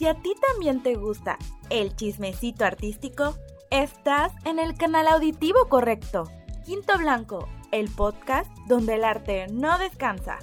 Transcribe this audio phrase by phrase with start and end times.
[0.00, 1.36] si a ti también te gusta
[1.68, 3.36] el chismecito artístico,
[3.70, 6.24] estás en el canal auditivo correcto.
[6.64, 10.38] Quinto Blanco, el podcast donde el arte no descansa.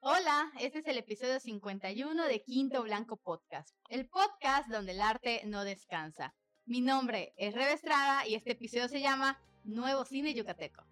[0.00, 5.42] Hola, este es el episodio 51 de Quinto Blanco Podcast, el podcast donde el arte
[5.44, 6.34] no descansa.
[6.64, 10.82] Mi nombre es Rebe Estrada y este episodio se llama Nuevo Cine Yucateco.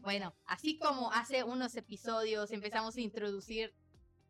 [0.00, 3.72] Bueno, así como hace unos episodios empezamos a introducir,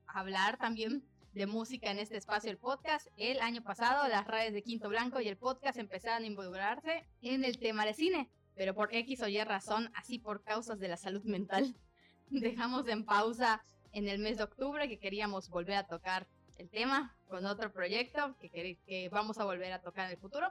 [0.07, 4.52] a hablar también de música en este espacio el podcast, el año pasado las redes
[4.52, 8.75] de Quinto Blanco y el podcast empezaron a involucrarse en el tema de cine, pero
[8.75, 11.75] por X o Y razón, así por causas de la salud mental,
[12.30, 16.27] dejamos en pausa en el mes de octubre que queríamos volver a tocar
[16.59, 20.48] el tema con otro proyecto que, que vamos a volver a tocar en el futuro.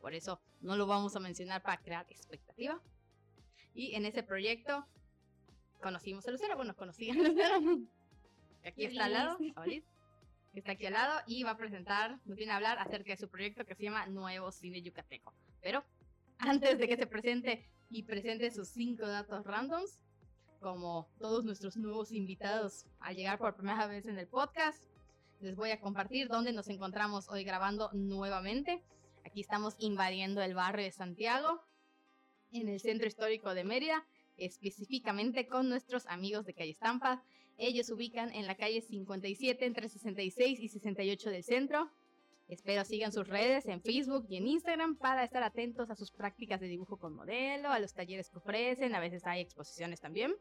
[0.00, 2.80] Por eso no lo vamos a mencionar para crear expectativa.
[3.74, 4.86] Y en ese proyecto
[5.80, 7.56] conocimos a Lucero, bueno, conocí a Lucero.
[8.64, 9.38] Aquí está al lado,
[10.60, 13.28] está aquí al lado y va a presentar, nos viene a hablar acerca de su
[13.28, 15.32] proyecto que se llama Nuevo Cine Yucateco.
[15.60, 15.84] Pero
[16.38, 19.98] antes de que se presente y presente sus cinco datos randoms,
[20.60, 24.82] como todos nuestros nuevos invitados al llegar por primera vez en el podcast,
[25.40, 28.82] les voy a compartir dónde nos encontramos hoy grabando nuevamente.
[29.24, 31.62] Aquí estamos invadiendo el barrio de Santiago,
[32.52, 37.24] en el centro histórico de Mérida, específicamente con nuestros amigos de Calle Estampa.
[37.58, 41.90] Ellos se ubican en la calle 57 entre 66 y 68 del centro.
[42.48, 46.60] Espero sigan sus redes en Facebook y en Instagram para estar atentos a sus prácticas
[46.60, 50.34] de dibujo con modelo, a los talleres que ofrecen, a veces hay exposiciones también.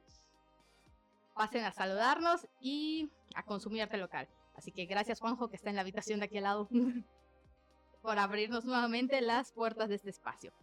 [1.36, 4.28] Pasen a saludarnos y a consumir arte local.
[4.56, 6.68] Así que gracias Juanjo que está en la habitación de aquí al lado
[8.02, 10.54] por abrirnos nuevamente las puertas de este espacio.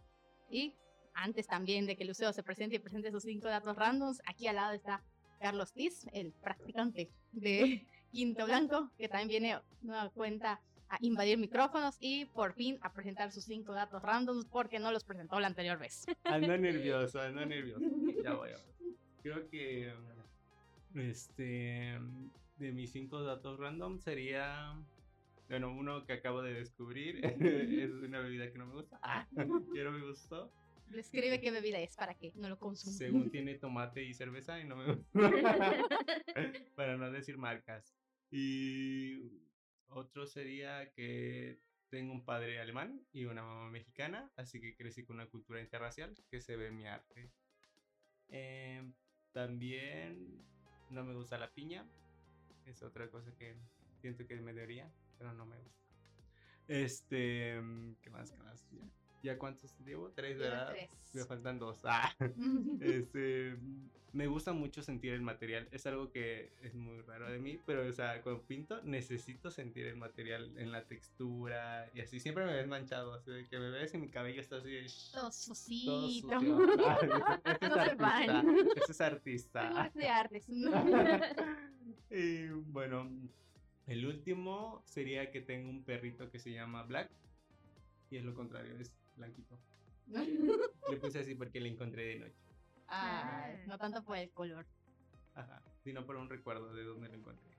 [0.49, 0.75] Y
[1.13, 4.57] antes también de que Luceo se presente y presente sus cinco datos randoms, aquí al
[4.57, 5.03] lado está
[5.39, 11.97] Carlos Tiz, el practicante de Quinto Blanco, que también viene nueva cuenta a invadir micrófonos
[11.99, 15.77] y por fin a presentar sus cinco datos randoms porque no los presentó la anterior
[15.77, 16.07] vez.
[16.23, 17.85] Anda nervioso, anda nervioso.
[18.23, 18.49] Ya voy.
[19.23, 19.93] Creo que
[20.95, 21.97] este
[22.57, 24.75] de mis cinco datos random sería
[25.47, 29.25] bueno, uno que acabo de descubrir es una bebida que no me gusta, ah,
[29.73, 30.51] pero me gustó.
[30.91, 32.95] Le escribe qué bebida es para que no lo consuma.
[32.95, 35.05] Según tiene tomate y cerveza y no me gusta.
[36.75, 37.95] para no decir marcas.
[38.31, 39.43] Y
[39.87, 45.15] otro sería que tengo un padre alemán y una mamá mexicana, así que crecí con
[45.15, 47.31] una cultura interracial que se ve en mi arte.
[48.27, 48.93] Em,
[49.31, 50.45] también
[50.91, 51.87] no me gusta la piña,
[52.65, 53.57] es otra cosa que
[54.01, 55.79] siento que me debería, pero no me gusta.
[56.67, 57.59] Este,
[58.01, 58.31] ¿qué más?
[58.31, 58.67] ¿Qué más?
[58.69, 58.98] ¿Ya
[59.37, 60.11] cuántos llevo?
[60.11, 60.69] Tres, ¿verdad?
[60.71, 60.89] Tres.
[61.13, 61.79] Me faltan dos.
[61.83, 62.13] Ah.
[62.81, 63.57] este,
[64.13, 65.67] me gusta mucho sentir el material.
[65.71, 69.85] Es algo que es muy raro de mí, pero, o sea, cuando pinto necesito sentir
[69.85, 72.19] el material en la textura y así.
[72.19, 74.85] Siempre me ves manchado, así de que me ves y mi cabello está así.
[75.13, 75.85] Todo sucio.
[75.85, 76.59] Todo sucio.
[76.85, 78.43] Ah, este es artista.
[78.75, 79.85] Este es artista.
[79.87, 80.49] es de artes.
[82.09, 83.09] y bueno,
[83.87, 87.09] el último sería que tengo un perrito que se llama Black.
[88.11, 89.59] Y es lo contrario, es blanquito.
[90.89, 92.41] Le puse así porque le encontré de noche.
[92.87, 94.65] Ah, no tanto por el color.
[95.35, 97.55] Ajá, sino por un recuerdo de dónde lo encontré.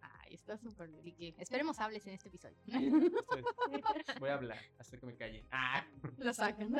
[0.00, 1.34] Ay, está súper bien.
[1.38, 2.56] Esperemos hables en este episodio.
[4.18, 5.46] Voy a hablar hasta que me calle.
[5.52, 5.86] Ah.
[6.18, 6.74] Lo sacan.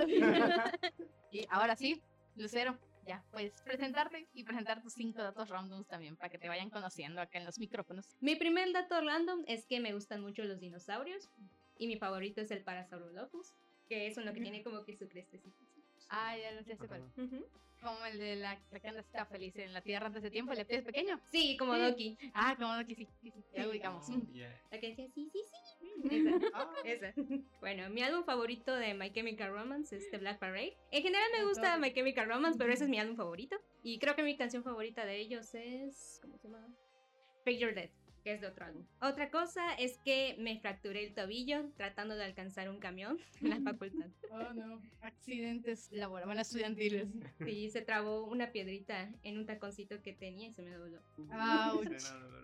[1.30, 2.02] y ahora sí,
[2.34, 6.70] Lucero, ya puedes presentarte y presentar tus cinco datos randoms también para que te vayan
[6.70, 8.16] conociendo acá en los micrófonos.
[8.20, 11.30] Mi primer dato random es que me gustan mucho los dinosaurios
[11.78, 13.54] y mi favorito es el Parasaurolophus
[13.88, 15.58] que es uno que tiene como que su crestecita.
[16.08, 17.02] Ah, ya lo sé, cuál.
[17.82, 20.60] Como el de la, que anda está feliz en la Tierra antes de tiempo, el
[20.60, 21.20] es pequeño.
[21.30, 22.16] Sí, como Doki.
[22.32, 23.08] Ah, como Doki, sí.
[23.20, 24.08] sí, Ya lo ubicamos.
[24.70, 26.08] La que decía sí, sí, sí.
[26.10, 26.70] Esa.
[26.84, 27.14] Esa.
[27.60, 30.76] Bueno, mi álbum favorito de My Chemical Romance es The Black Parade.
[30.92, 33.56] En general me gusta My Chemical Romance, pero ese es mi álbum favorito.
[33.82, 36.20] Y creo que mi canción favorita de ellos es.
[36.22, 36.66] ¿Cómo se llama?
[37.44, 38.84] Fake Your Death que es de otro álbum.
[39.02, 43.60] Otra cosa es que me fracturé el tobillo tratando de alcanzar un camión en la
[43.72, 44.08] facultad.
[44.30, 44.82] Oh, no.
[45.02, 47.06] Accidentes laborales, estudiantiles.
[47.44, 51.00] Sí, se trabó una piedrita en un taconcito que tenía y se me dobló.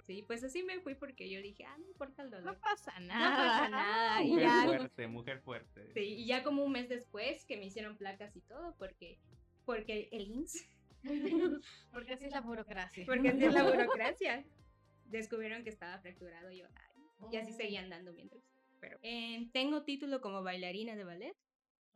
[0.06, 2.52] Sí, pues así me fui porque yo dije, ah, no importa el dolor.
[2.54, 3.30] No pasa nada.
[3.30, 4.20] No pasa nada.
[4.20, 5.92] Mujer ya, fuerte, mujer fuerte.
[5.94, 9.18] Sí, y ya como un mes después que me hicieron placas y todo porque,
[9.64, 10.68] porque el INS.
[11.92, 13.06] porque así es la burocracia.
[13.06, 14.44] Porque así es la burocracia
[15.10, 16.66] descubrieron que estaba fracturado y yo,
[17.30, 18.42] y así seguía andando mientras.
[18.80, 21.36] Pero, eh, tengo título como bailarina de ballet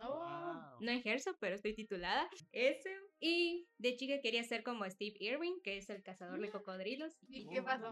[0.01, 0.77] Oh.
[0.81, 2.29] No ejerzo, pero estoy titulada.
[2.53, 2.89] Eso.
[3.21, 7.17] Y de chica quería ser como Steve Irwin, que es el cazador de cocodrilos.
[7.29, 7.91] ¿Y qué pasó?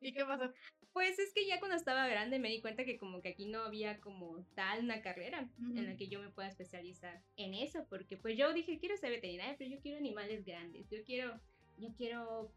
[0.00, 0.52] ¿Y qué pasó?
[0.92, 3.62] Pues es que ya cuando estaba grande me di cuenta que como que aquí no
[3.62, 8.16] había como tal una carrera en la que yo me pueda especializar en eso, porque
[8.16, 11.40] pues yo dije, quiero ser veterinaria, pero yo quiero animales grandes, yo quiero,
[11.78, 12.52] yo quiero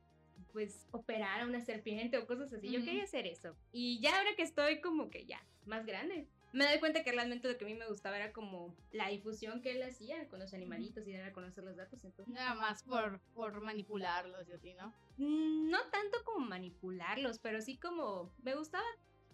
[0.51, 3.55] pues operar a una serpiente o cosas así, yo quería hacer eso.
[3.71, 7.47] Y ya ahora que estoy como que ya más grande, me doy cuenta que realmente
[7.47, 10.53] lo que a mí me gustaba era como la difusión que él hacía con los
[10.53, 12.03] animalitos y dar a conocer los datos.
[12.03, 14.93] Entonces, Nada más por, por manipularlos y así, ¿no?
[15.17, 18.85] Mm, no tanto como manipularlos, pero sí como me gustaba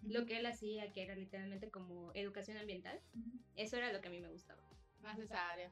[0.02, 3.00] lo que él hacía, que era literalmente como educación ambiental.
[3.56, 4.60] Eso era lo que a mí me gustaba.
[5.02, 5.70] Más esa área.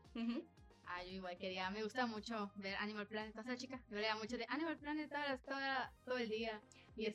[0.95, 4.15] Ah, yo igual quería, me gusta mucho ver Animal Planet, o sea, chica, yo leía
[4.15, 5.11] mucho de Animal Planet
[6.05, 6.61] todo el día,
[6.97, 7.07] y,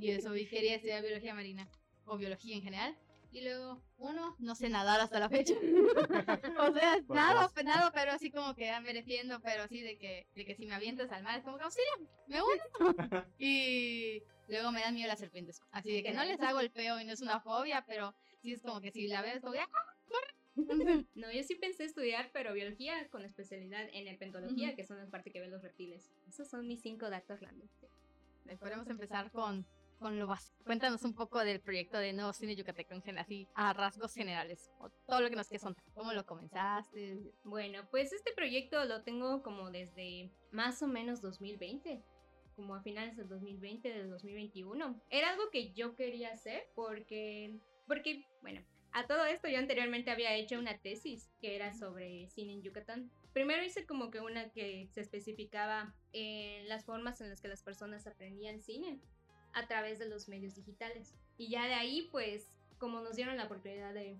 [0.00, 1.68] y eso, y quería estudiar biología marina,
[2.04, 2.96] o biología en general,
[3.30, 5.54] y luego, uno, no sé nadar hasta la fecha.
[6.58, 10.44] o sea, nada, nada, pero así como que me defiendo, pero así de que, de
[10.44, 12.62] que si me avientas al mar es como que auxilio, me uno.
[13.38, 15.62] y luego me dan miedo las serpientes.
[15.70, 18.52] Así de que no les hago el peo y no es una fobia, pero sí
[18.52, 19.95] es como que si la ves, como que, ¡ah,
[21.14, 25.32] no, yo sí pensé estudiar, pero biología con especialidad en herpentología, que son las partes
[25.32, 26.10] que ven los reptiles.
[26.28, 27.68] Esos son mis cinco datos random.
[28.58, 29.66] Podemos empezar con
[29.98, 30.56] con lo básico.
[30.64, 34.70] Cuéntanos un poco del proyecto de Nuevo Cine Yucateco en general, así a rasgos generales,
[34.78, 35.84] o todo lo que nos quieras contar.
[35.94, 37.18] ¿Cómo lo comenzaste?
[37.44, 42.02] Bueno, pues este proyecto lo tengo como desde más o menos 2020
[42.54, 45.02] como a finales del 2020, del 2021.
[45.10, 48.62] Era algo que yo quería hacer porque, porque, bueno,
[48.96, 53.10] a todo esto yo anteriormente había hecho una tesis que era sobre cine en Yucatán.
[53.34, 57.62] Primero hice como que una que se especificaba en las formas en las que las
[57.62, 58.98] personas aprendían cine
[59.52, 61.14] a través de los medios digitales.
[61.36, 64.18] Y ya de ahí, pues, como nos dieron la oportunidad de,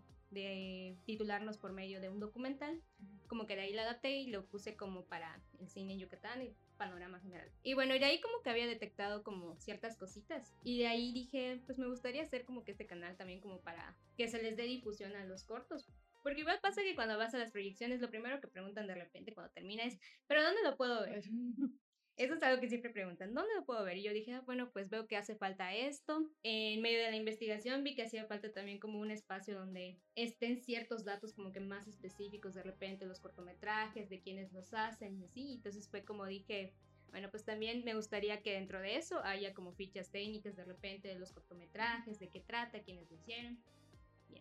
[1.07, 2.83] titularnos por medio de un documental,
[3.29, 6.43] como que de ahí lo adapté y lo puse como para el cine en Yucatán
[6.43, 7.51] y panorama general.
[7.63, 10.55] Y bueno, y de ahí como que había detectado como ciertas cositas.
[10.63, 13.97] Y de ahí dije, pues me gustaría hacer como que este canal también como para
[14.17, 15.89] que se les dé difusión a los cortos.
[16.23, 19.33] Porque igual pasa que cuando vas a las proyecciones, lo primero que preguntan de repente
[19.33, 21.23] cuando termina es, ¿pero dónde lo puedo ver?
[22.17, 23.99] Eso es algo que siempre preguntan, ¿dónde lo puedo ver?
[23.99, 26.27] Y yo dije, ah, bueno, pues veo que hace falta esto.
[26.43, 30.63] En medio de la investigación vi que hacía falta también como un espacio donde estén
[30.63, 35.25] ciertos datos como que más específicos, de repente los cortometrajes, de quienes los hacen y
[35.25, 35.53] así.
[35.53, 36.73] Entonces fue como dije,
[37.11, 41.09] bueno, pues también me gustaría que dentro de eso haya como fichas técnicas de repente
[41.09, 43.59] de los cortometrajes, de qué trata, quiénes lo hicieron.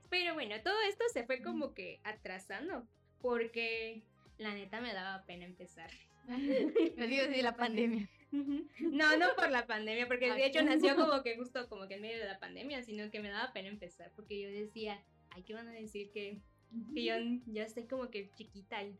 [0.09, 2.87] Pero bueno, todo esto se fue como que atrasando
[3.21, 4.01] porque
[4.37, 5.89] la neta me daba pena empezar.
[6.97, 8.09] Me digo de la pandemia.
[8.31, 12.01] No, no por la pandemia, porque de hecho nació como que justo como que en
[12.01, 15.53] medio de la pandemia, sino que me daba pena empezar, porque yo decía, ay, ¿qué
[15.53, 16.11] van a decir?
[16.11, 16.41] Que,
[16.93, 17.15] que yo
[17.47, 18.97] ya estoy como que chiquita ahí,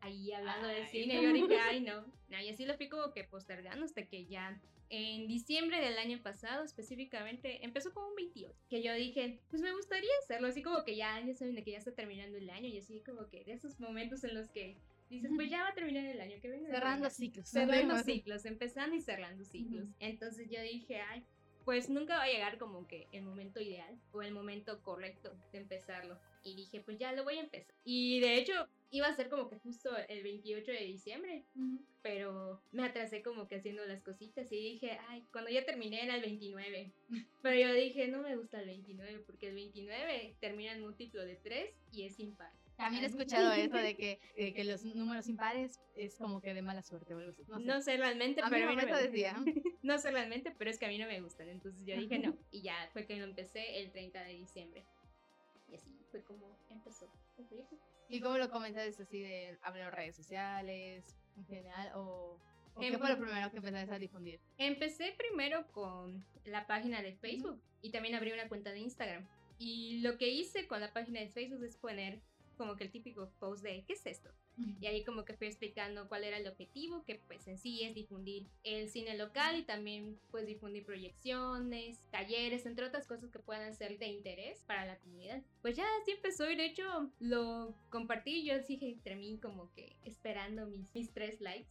[0.00, 1.20] ahí hablando de cine.
[1.20, 2.06] Y yo dije, ay, no.
[2.28, 2.40] no.
[2.40, 6.64] Y así lo fui como que postergando hasta que ya en diciembre del año pasado
[6.64, 10.96] específicamente, empezó como un 28, que yo dije, pues me gustaría hacerlo, así como que
[10.96, 13.80] ya, ya saben que ya está terminando el año y así como que de esos
[13.80, 14.76] momentos en los que
[15.08, 16.70] dices, pues ya va a terminar el año, que venga.
[16.70, 17.48] Cerrando ciclos.
[17.48, 19.88] Cerrando ciclos, empezando y cerrando ciclos.
[20.00, 21.24] Entonces yo dije, ay,
[21.66, 25.58] pues nunca va a llegar como que el momento ideal o el momento correcto de
[25.58, 26.16] empezarlo.
[26.44, 27.74] Y dije, pues ya lo voy a empezar.
[27.84, 31.44] Y de hecho, iba a ser como que justo el 28 de diciembre,
[32.02, 36.14] pero me atrasé como que haciendo las cositas y dije, ay, cuando ya terminé era
[36.14, 36.92] el 29.
[37.42, 41.34] pero yo dije, no me gusta el 29 porque el 29 termina en múltiplo de
[41.34, 42.52] 3 y es impar.
[42.76, 44.20] También he escuchado eso de que,
[44.54, 47.14] que los números impares es como que de mala suerte
[47.58, 49.36] No sé, realmente, pero a mí no me decía.
[49.82, 51.48] no sé realmente, pero es que a mí no me gustan.
[51.48, 52.36] Entonces yo dije no.
[52.50, 54.84] Y ya fue que lo empecé el 30 de diciembre.
[55.68, 57.76] Y así fue como empezó el proyecto.
[58.08, 62.38] ¿Y cómo lo comenzaste así de abrir redes sociales en general o,
[62.78, 64.40] qué fue lo primero que empezaste a difundir?
[64.58, 69.26] Empecé primero con la página de Facebook y también abrí una cuenta de Instagram.
[69.58, 72.20] Y lo que hice con la página de Facebook es poner
[72.56, 74.30] como que el típico post de ¿qué es esto?
[74.80, 77.94] Y ahí como que fui explicando cuál era el objetivo, que pues en sí es
[77.94, 83.74] difundir el cine local y también pues difundir proyecciones, talleres, entre otras cosas que puedan
[83.74, 85.42] ser de interés para la comunidad.
[85.60, 89.94] Pues ya así empezó y de hecho lo compartí, yo dije entre mí como que
[90.04, 91.68] esperando mis, mis tres likes.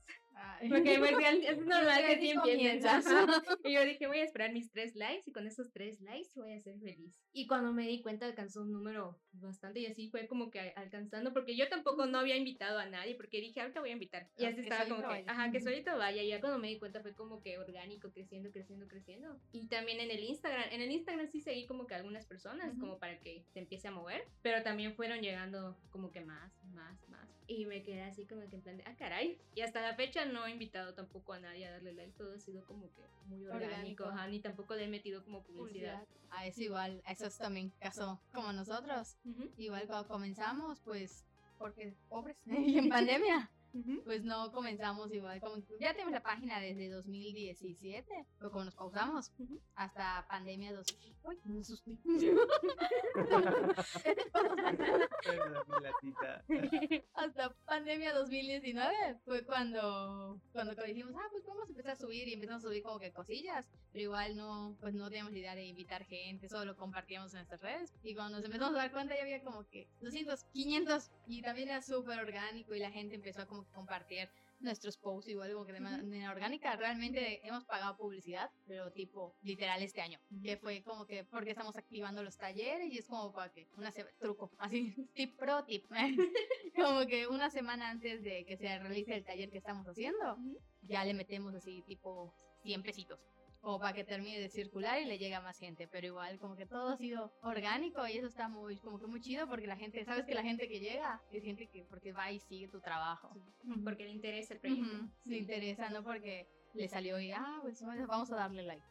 [0.70, 1.14] Porque pues,
[1.48, 3.06] es normal que sí empiezas.
[3.64, 6.54] y yo dije, voy a esperar mis tres likes y con esos tres likes voy
[6.54, 7.20] a ser feliz.
[7.34, 11.34] Y cuando me di cuenta alcanzó un número bastante y así fue como que alcanzando,
[11.34, 14.30] porque yo tampoco no había invitado a nadie, porque dije, ahorita voy a invitar.
[14.38, 16.24] Y así estaba como que, ajá, que solito vaya.
[16.24, 19.40] Y ya cuando me di cuenta fue como que orgánico, creciendo, creciendo, creciendo.
[19.52, 23.00] Y también en el Instagram, en el Instagram sí seguí como que algunas personas, como
[23.00, 27.35] para que se empiece a mover, pero también fueron llegando como que más, más, más.
[27.48, 29.38] Y me quedé así como que en plan de, ah, caray.
[29.54, 32.40] Y hasta la fecha no he invitado tampoco a nadie a darle like, todo ha
[32.40, 36.04] sido como que muy orgánico, Ajá, ni tampoco le he metido como publicidad.
[36.32, 39.18] A ah, eso igual, eso es también caso como nosotros.
[39.58, 41.26] Igual cuando comenzamos, pues,
[41.58, 42.46] porque pobres, y
[42.80, 43.50] en pandemia
[44.04, 45.40] pues no comenzamos igual.
[45.40, 49.32] Como, ya tenemos la página desde 2017, pero como nos pausamos
[49.76, 50.86] hasta pandemia 2.
[51.24, 51.92] Uy, me asusté.
[57.16, 62.34] hasta pandemia 2019 fue cuando, cuando dijimos, ah, pues vamos a empezar a subir y
[62.34, 66.06] empezamos a subir como que cosillas, pero igual no, pues no teníamos idea de invitar
[66.06, 67.92] gente, solo lo compartíamos en nuestras redes.
[68.04, 71.70] Y cuando nos empezamos a dar cuenta ya había como que 200, 500 y también
[71.70, 74.30] era súper orgánico y la gente empezó a como compartir
[74.60, 76.76] nuestros posts igual como que de manera orgánica.
[76.76, 81.76] Realmente hemos pagado publicidad, pero tipo literal este año, que fue como que porque estamos
[81.78, 85.86] activando los talleres y es como para que una truco, así, tip pro tip,
[86.76, 90.38] como que una semana antes de que se realice el taller que estamos haciendo,
[90.82, 93.20] ya le metemos así tipo 100 pesitos
[93.68, 96.56] o para que termine de circular y le llegue a más gente, pero igual como
[96.56, 99.76] que todo ha sido orgánico y eso está muy como que muy chido porque la
[99.76, 102.80] gente, sabes que la gente que llega es gente que porque va y sigue tu
[102.80, 103.36] trabajo,
[103.84, 108.32] porque le interesa el proyecto, le interesa, no porque le salió y ah, pues vamos
[108.32, 108.86] a darle like.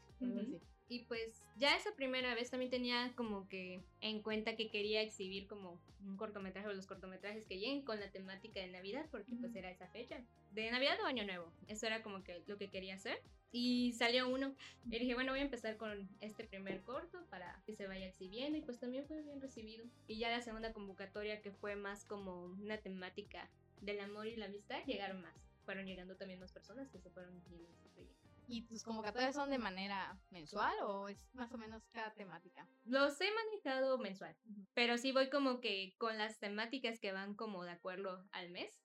[0.89, 5.47] Y pues ya esa primera vez también tenía como que en cuenta que quería exhibir
[5.47, 9.55] como un cortometraje o los cortometrajes que lleguen con la temática de Navidad, porque pues
[9.55, 10.23] era esa fecha.
[10.53, 11.51] De Navidad o Año Nuevo.
[11.69, 13.23] Eso era como que lo que quería hacer.
[13.57, 14.53] Y salió uno.
[14.91, 18.59] Y dije, bueno, voy a empezar con este primer corto para que se vaya exhibiendo.
[18.59, 19.87] Y pues también fue bien recibido.
[20.09, 23.49] Y ya la segunda convocatoria, que fue más como una temática
[23.81, 25.37] del amor y la amistad, llegaron más.
[25.65, 28.29] Fueron llegando también más personas que se fueron uniendo a este proyecto.
[28.49, 32.69] ¿Y tus convocatorias son de manera mensual o es más o menos cada temática?
[32.85, 34.37] Los he manejado mensual,
[34.75, 38.83] pero sí voy como que con las temáticas que van como de acuerdo al mes.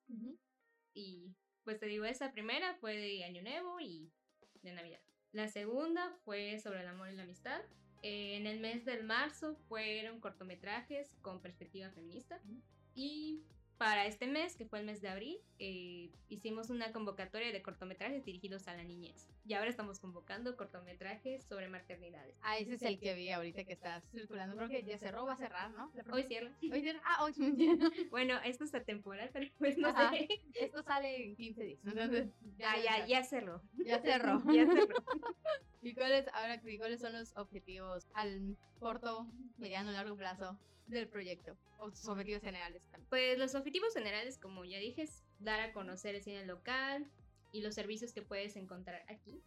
[0.94, 4.14] Y pues te digo, esa primera fue de Año Nuevo y
[4.62, 5.00] de Navidad.
[5.32, 7.62] La segunda fue sobre el amor y la amistad.
[8.02, 12.40] Eh, en el mes del marzo fueron cortometrajes con perspectiva feminista.
[12.96, 13.44] Y
[13.80, 18.26] para este mes, que fue el mes de abril, eh, hicimos una convocatoria de cortometrajes
[18.26, 19.30] dirigidos a la niñez.
[19.46, 22.36] Y ahora estamos convocando cortometrajes sobre maternidades.
[22.42, 24.58] Ah, ese es el que vi ahorita que está circulando.
[24.58, 25.90] Creo que ya cerró, va a cerrar, ¿no?
[26.14, 26.52] Hoy cierra.
[26.74, 27.02] Hoy cierra.
[27.06, 27.34] Ah, hoy
[28.12, 30.28] Bueno, esto es atemporal, pero pues no sé.
[30.56, 31.80] Esto sale en 15 días.
[31.86, 33.62] Entonces, ya, ah, ya, ya cerró.
[33.78, 34.44] Ya cerró.
[34.52, 34.96] ya cerró.
[35.82, 40.58] ¿Y cuáles, ahora, cuáles son los objetivos al corto, mediano, largo plazo
[40.88, 41.56] del proyecto?
[41.78, 42.82] ¿O sus objetivos generales?
[43.10, 47.10] Pues los objetivos generales, como ya dije, es dar a conocer el cine local
[47.52, 49.42] y los servicios que puedes encontrar aquí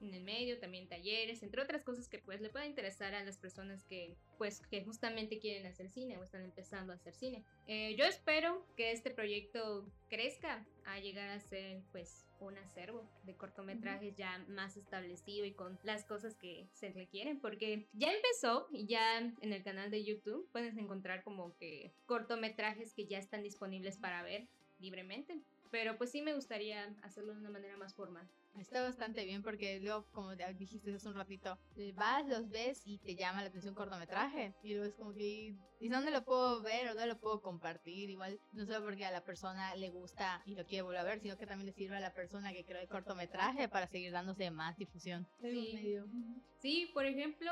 [0.00, 3.38] en el medio, también talleres, entre otras cosas que pues le pueda interesar a las
[3.38, 7.44] personas que pues que justamente quieren hacer cine o están empezando a hacer cine.
[7.66, 13.34] Eh, yo espero que este proyecto crezca a llegar a ser pues un acervo de
[13.36, 18.86] cortometrajes ya más establecido y con las cosas que se requieren, porque ya empezó y
[18.86, 23.96] ya en el canal de YouTube puedes encontrar como que cortometrajes que ya están disponibles
[23.96, 25.40] para ver libremente,
[25.74, 28.30] pero pues sí me gustaría hacerlo de una manera más formal.
[28.58, 31.58] Está bastante bien porque luego, como dijiste hace un ratito,
[31.94, 34.54] vas, los ves y te llama la atención un cortometraje.
[34.62, 38.10] Y luego es como que, ¿y dónde lo puedo ver o dónde lo puedo compartir?
[38.10, 41.20] Igual, no solo porque a la persona le gusta y lo quiere volver a ver,
[41.20, 44.50] sino que también le sirve a la persona que creó el cortometraje para seguir dándose
[44.50, 45.26] más difusión.
[45.40, 45.98] Sí.
[46.60, 47.50] sí, por ejemplo,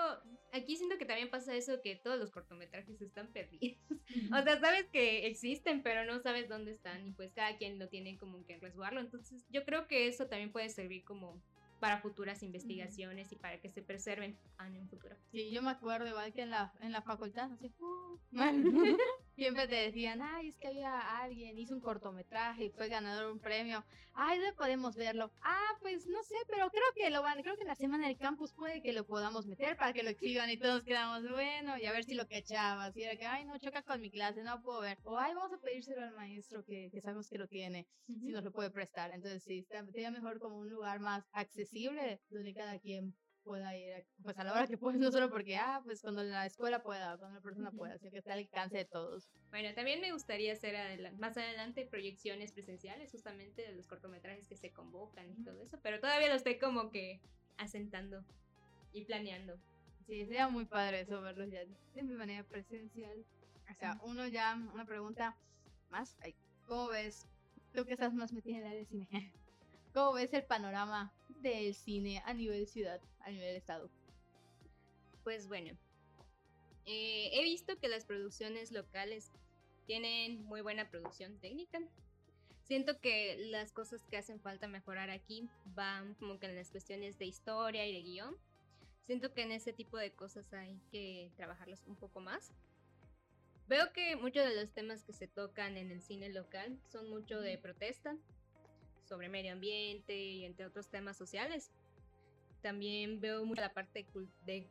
[0.52, 3.78] aquí siento que también pasa eso que todos los cortometrajes están perdidos.
[4.32, 7.88] o sea, sabes que existen, pero no sabes dónde están y pues cada quien lo
[7.88, 9.00] tiene como que resguardarlo.
[9.00, 11.40] Entonces, yo creo que eso también puede servir como
[11.80, 15.16] para futuras investigaciones y para que se preserven en un futuro.
[15.32, 18.18] Sí, yo me acuerdo igual que en la, en la facultad, así, uh,
[19.34, 23.32] siempre te decían, ay, es que había alguien, hizo un cortometraje y fue ganador de
[23.32, 23.84] un premio,
[24.14, 25.30] ay, ¿dónde podemos verlo?
[25.42, 28.52] Ah, pues no sé, pero creo que lo van, creo que la semana del campus
[28.52, 31.92] puede que lo podamos meter para que lo exhiban y todos quedamos, bueno, y a
[31.92, 34.80] ver si lo cachabas, y era que, ay, no, choca con mi clase, no puedo
[34.80, 38.32] ver, o ay, vamos a pedírselo al maestro que, que sabemos que lo tiene, si
[38.32, 42.78] nos lo puede prestar, entonces sí, sería mejor como un lugar más accesible donde cada
[42.78, 46.22] quien pueda ir, pues a la hora que puedes, no solo porque, ah, pues cuando
[46.22, 49.28] la escuela pueda, cuando la persona pueda, sino que esté al alcance de todos.
[49.50, 54.72] Bueno, también me gustaría hacer más adelante proyecciones presenciales justamente de los cortometrajes que se
[54.72, 57.20] convocan y todo eso, pero todavía lo estoy como que
[57.58, 58.24] asentando
[58.92, 59.58] y planeando.
[60.06, 61.60] Sí, sería muy padre eso, verlos ya
[61.94, 63.24] de manera presencial.
[63.70, 65.36] O sea, uno ya, una pregunta
[65.90, 66.16] más,
[66.66, 67.26] ¿cómo ves?
[67.72, 69.08] Tú que estás más metida en la de cine.
[69.94, 73.90] ¿Cómo ves el panorama del cine a nivel ciudad, a nivel estado?
[75.24, 75.76] Pues bueno,
[76.86, 79.30] eh, he visto que las producciones locales
[79.86, 81.80] tienen muy buena producción técnica.
[82.64, 87.18] Siento que las cosas que hacen falta mejorar aquí van como que en las cuestiones
[87.18, 88.36] de historia y de guion.
[89.00, 92.52] Siento que en ese tipo de cosas hay que trabajarlas un poco más.
[93.68, 97.40] Veo que muchos de los temas que se tocan en el cine local son mucho
[97.40, 98.16] de protesta
[99.12, 101.70] sobre medio ambiente y entre otros temas sociales.
[102.62, 104.06] También veo mucho la parte
[104.46, 104.66] de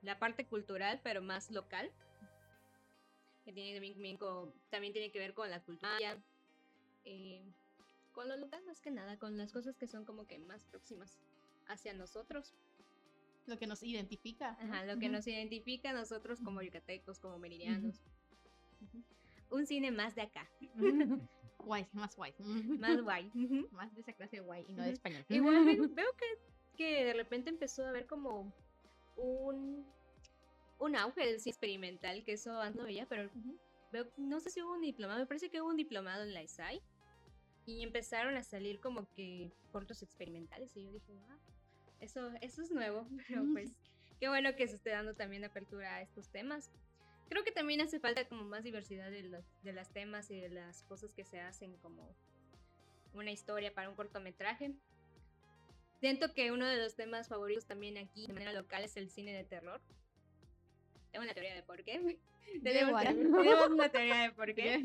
[0.00, 1.92] la parte cultural, pero más local.
[3.44, 4.18] Que tiene también,
[4.70, 6.18] también tiene que ver con la cultura,
[7.04, 7.42] eh,
[8.12, 11.18] con lo local más que nada, con las cosas que son como que más próximas
[11.68, 12.54] hacia nosotros.
[13.44, 14.56] Lo que nos identifica.
[14.58, 18.00] Ajá, lo que nos identifica a nosotros como yucatecos, como meridianos.
[19.50, 20.50] Un cine más de acá.
[21.66, 22.32] Guay, más guay.
[22.80, 23.30] Más guay.
[23.72, 25.24] Más de esa clase de guay y no de español.
[25.28, 26.26] Igual veo que,
[26.76, 28.54] que de repente empezó a haber como
[29.16, 29.84] un,
[30.78, 33.28] un auge del cine experimental, que eso antes no veía, pero
[33.92, 36.42] veo, no sé si hubo un diplomado, me parece que hubo un diplomado en la
[36.42, 36.80] ISAI
[37.66, 41.38] y empezaron a salir como que cortos experimentales y yo dije, wow,
[41.98, 43.72] eso, eso es nuevo, pero pues
[44.20, 46.70] qué bueno que se esté dando también apertura a estos temas.
[47.28, 50.48] Creo que también hace falta como más diversidad de, los, de las temas y de
[50.48, 52.14] las cosas que se hacen como
[53.14, 54.74] una historia para un cortometraje.
[56.00, 59.32] Siento que uno de los temas favoritos también aquí de manera local es el cine
[59.32, 59.80] de terror.
[61.10, 62.18] Tengo una teoría de por qué.
[62.62, 64.84] tenemos, tenemos una teoría de por qué.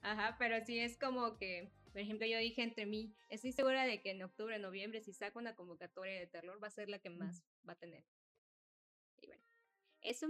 [0.00, 4.02] Ajá, pero sí es como que por ejemplo, yo dije entre mí, estoy segura de
[4.02, 7.08] que en octubre, noviembre, si saco una convocatoria de terror, va a ser la que
[7.08, 8.04] más va a tener.
[9.22, 9.42] Y bueno,
[10.02, 10.28] eso.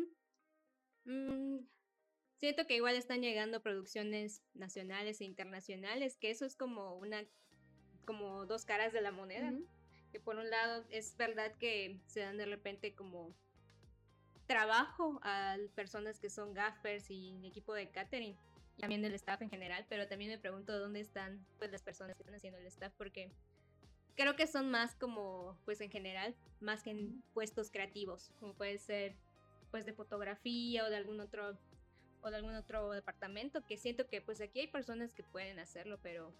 [1.07, 1.61] Mm,
[2.37, 7.25] siento que igual están llegando producciones nacionales e internacionales, que eso es como una,
[8.05, 9.55] como dos caras de la moneda.
[10.13, 13.35] Que por un lado es verdad que se dan de repente como
[14.47, 18.37] trabajo a personas que son gaffers y equipo de catering
[18.79, 22.23] también del staff en general, pero también me pregunto dónde están pues las personas que
[22.23, 23.33] están haciendo el staff porque
[24.15, 28.79] creo que son más como pues en general, más que en puestos creativos, como puede
[28.79, 29.17] ser
[29.77, 31.59] pues de fotografía o de algún otro
[32.23, 35.99] o de algún otro departamento que siento que pues aquí hay personas que pueden hacerlo,
[36.03, 36.33] pero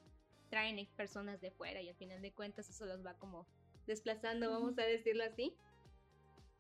[0.49, 3.47] traen personas de fuera y al final de cuentas eso los va como
[3.87, 5.55] desplazando, vamos a decirlo así.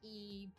[0.02, 0.50] Y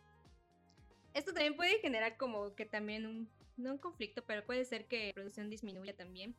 [1.14, 5.06] esto también puede generar como que también un no un conflicto, pero puede ser que
[5.06, 6.34] la producción disminuya también.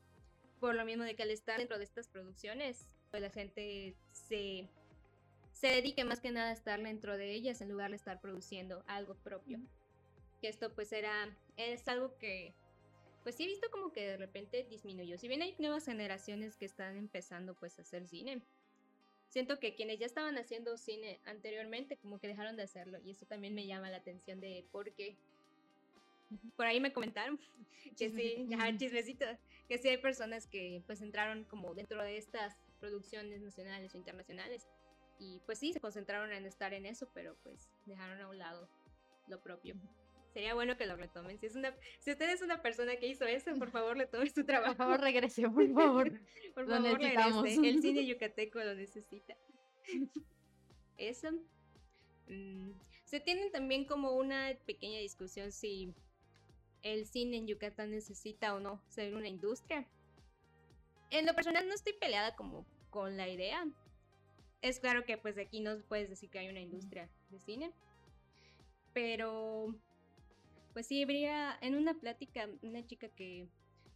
[0.60, 4.68] Por lo mismo de que al estar dentro de estas producciones, pues la gente se,
[5.52, 8.84] se dedique más que nada a estar dentro de ellas en lugar de estar produciendo
[8.88, 9.60] algo propio.
[10.42, 12.54] Que esto pues era, es algo que
[13.24, 15.18] pues sí he visto como que de repente disminuyó.
[15.18, 18.42] Si bien hay nuevas generaciones que están empezando pues a hacer cine,
[19.30, 23.26] siento que quienes ya estaban haciendo cine anteriormente como que dejaron de hacerlo y eso
[23.26, 25.18] también me llama la atención de por qué.
[26.56, 27.40] Por ahí me comentaron
[27.98, 29.26] que sí, chismecito,
[29.68, 34.68] que sí hay personas que pues entraron como dentro de estas producciones nacionales o internacionales
[35.20, 38.70] y pues sí, se concentraron en estar en eso, pero pues dejaron a un lado
[39.28, 39.76] lo propio.
[40.34, 41.40] Sería bueno que lo retomen.
[41.40, 44.30] Si, es una, si usted es una persona que hizo eso, por favor, le tome
[44.30, 44.76] su trabajo.
[44.76, 46.12] Por favor, regrese, por favor.
[46.54, 47.68] por favor, regrese.
[47.68, 49.36] El cine yucateco lo necesita.
[50.98, 51.30] eso.
[52.28, 52.72] Mm,
[53.06, 55.94] se tiene también como una pequeña discusión si
[56.84, 59.88] el cine en Yucatán necesita o no ser una industria.
[61.10, 63.68] En lo personal no estoy peleada como con la idea.
[64.62, 67.72] Es claro que pues aquí no puedes decir que hay una industria de cine.
[68.94, 69.76] Pero
[70.74, 73.48] pues sí, habría en una plática una chica que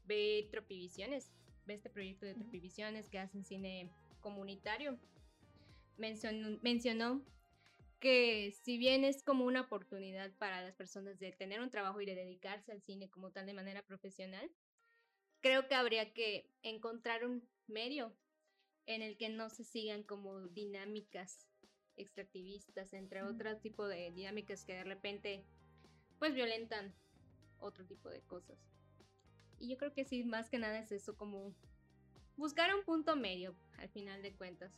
[0.05, 1.31] ve Tropivisiones,
[1.65, 3.89] ve este proyecto de Tropivisiones que hacen cine
[4.21, 4.97] comunitario.
[5.97, 7.21] Mencionó, mencionó
[7.99, 12.05] que si bien es como una oportunidad para las personas de tener un trabajo y
[12.05, 14.49] de dedicarse al cine como tal de manera profesional,
[15.41, 18.13] creo que habría que encontrar un medio
[18.85, 21.47] en el que no se sigan como dinámicas
[21.95, 25.45] extractivistas, entre otro tipo de dinámicas que de repente
[26.19, 26.93] pues violentan
[27.59, 28.57] otro tipo de cosas.
[29.59, 31.53] Y yo creo que sí, más que nada es eso, como
[32.35, 34.73] buscar un punto medio al final de cuentas.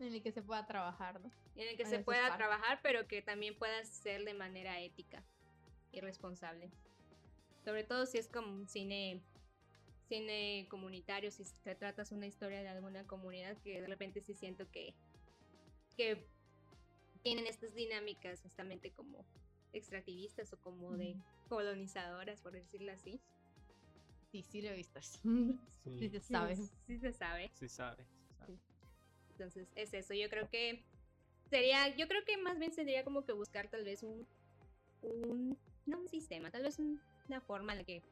[0.00, 1.30] En el que se pueda trabajar, ¿no?
[1.54, 5.24] En el que se pueda trabajar, pero que también pueda ser de manera ética
[5.92, 6.70] y responsable.
[7.64, 9.22] Sobre todo si es como un cine
[10.14, 14.70] cine comunitario, si te tratas una historia de alguna comunidad que de repente sí siento
[14.70, 14.94] que,
[15.96, 16.24] que
[17.22, 19.24] tienen estas dinámicas justamente como
[19.72, 21.16] extractivistas o como de
[21.48, 23.20] colonizadoras, por decirlo así.
[24.30, 25.00] Sí, sí lo he visto.
[25.02, 26.56] Sí, se sabe.
[26.86, 27.50] Sí, se sabe.
[27.54, 28.06] Sí sabe,
[29.32, 30.14] Entonces, es eso.
[30.14, 30.84] Yo creo que
[31.50, 34.26] sería, yo creo que más bien sería como que buscar tal vez un,
[35.02, 38.02] un no un sistema, tal vez una forma en la que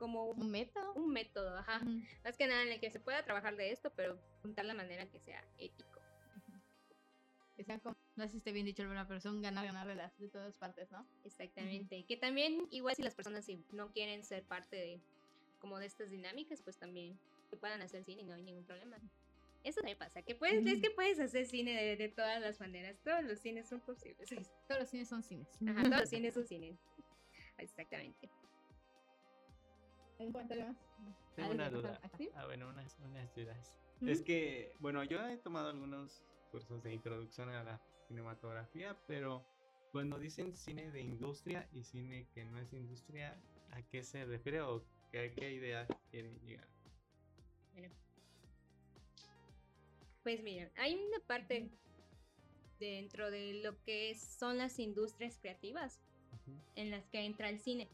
[0.00, 0.94] como un método.
[0.94, 1.80] Un método, ajá.
[2.24, 5.06] Más que nada en el que se pueda trabajar de esto, pero juntar la manera
[5.06, 6.00] que sea ético.
[7.54, 10.18] Que sea como, no sé si esté bien dicho, pero son ganar, ganar de, las,
[10.18, 11.06] de todas partes, ¿no?
[11.24, 12.06] Exactamente.
[12.06, 15.00] Que también, igual si las personas si no quieren ser parte de
[15.58, 18.96] como de estas dinámicas, pues también que puedan hacer cine y no hay ningún problema.
[19.62, 22.96] Eso me pasa, que puedes, es que puedes hacer cine de, de, todas las maneras,
[23.04, 24.30] todos los cines son posibles.
[24.66, 25.48] Todos los cines son cines.
[25.68, 26.78] Ajá, todos los cines son cines.
[27.58, 28.30] Exactamente.
[31.34, 32.00] Tengo una duda.
[32.34, 33.74] Ah, bueno, unas, unas dudas.
[34.02, 39.46] Es que, bueno, yo he tomado algunos cursos de introducción a la cinematografía, pero
[39.92, 44.60] cuando dicen cine de industria y cine que no es industria, ¿a qué se refiere
[44.60, 46.68] o qué, qué idea quieren llegar?
[47.72, 47.94] Bueno,
[50.22, 51.70] pues miren, hay una parte
[52.78, 56.00] dentro de lo que son las industrias creativas
[56.74, 57.88] en las que entra el cine.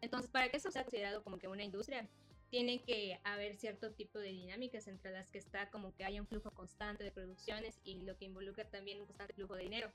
[0.00, 2.08] Entonces, para que eso sea considerado como que una industria,
[2.50, 6.28] tiene que haber cierto tipo de dinámicas entre las que está como que haya un
[6.28, 9.90] flujo constante de producciones y lo que involucra también un constante flujo de dinero,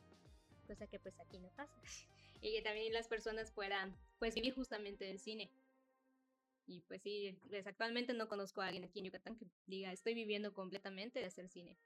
[0.68, 1.74] cosa que pues aquí no pasa.
[2.42, 5.52] Y que también las personas puedan pues vivir justamente del cine.
[6.66, 10.14] Y pues sí, pues, actualmente no conozco a alguien aquí en Yucatán que diga estoy
[10.14, 11.78] viviendo completamente de hacer cine.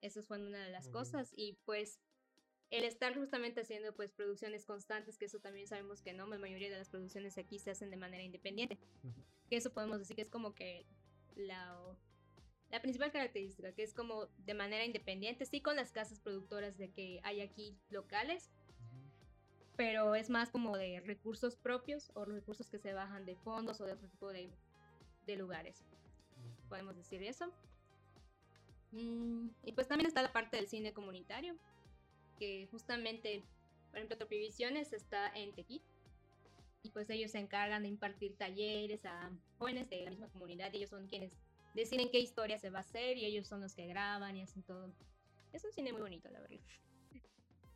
[0.00, 2.00] Eso fue una de las cosas y pues
[2.72, 6.70] el estar justamente haciendo pues producciones constantes, que eso también sabemos que no, la mayoría
[6.70, 8.78] de las producciones aquí se hacen de manera independiente.
[9.50, 10.86] Que eso podemos decir que es como que
[11.36, 11.78] la,
[12.70, 16.90] la principal característica, que es como de manera independiente, sí con las casas productoras de
[16.90, 18.50] que hay aquí locales,
[19.76, 23.84] pero es más como de recursos propios o recursos que se bajan de fondos o
[23.84, 24.48] de otro tipo de,
[25.26, 25.84] de lugares.
[26.70, 27.52] Podemos decir eso.
[28.92, 31.54] Mm, y pues también está la parte del cine comunitario,
[32.42, 33.44] que justamente,
[33.90, 35.80] por ejemplo, Tropivisiones está en Tequit
[36.82, 40.78] y pues ellos se encargan de impartir talleres a jóvenes de la misma comunidad y
[40.78, 41.38] ellos son quienes
[41.72, 44.64] deciden qué historia se va a hacer y ellos son los que graban y hacen
[44.64, 44.92] todo.
[45.52, 46.58] Es un cine muy bonito, la verdad.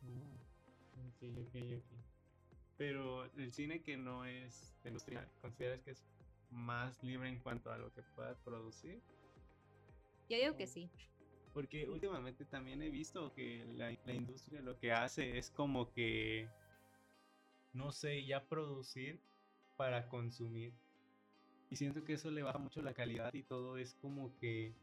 [0.03, 0.35] Oh,
[2.75, 6.03] Pero el cine que no es industrial, ¿consideras que es
[6.49, 9.01] más libre en cuanto a lo que pueda producir?
[10.27, 10.89] Yo digo que sí.
[11.57, 16.47] Porque últimamente también he visto que la, industria lo que hace es como que,
[17.73, 19.19] no sé, ya producir
[19.75, 20.71] para consumir.
[21.71, 24.75] Y siento que eso le baja mucho la calidad y todo es como que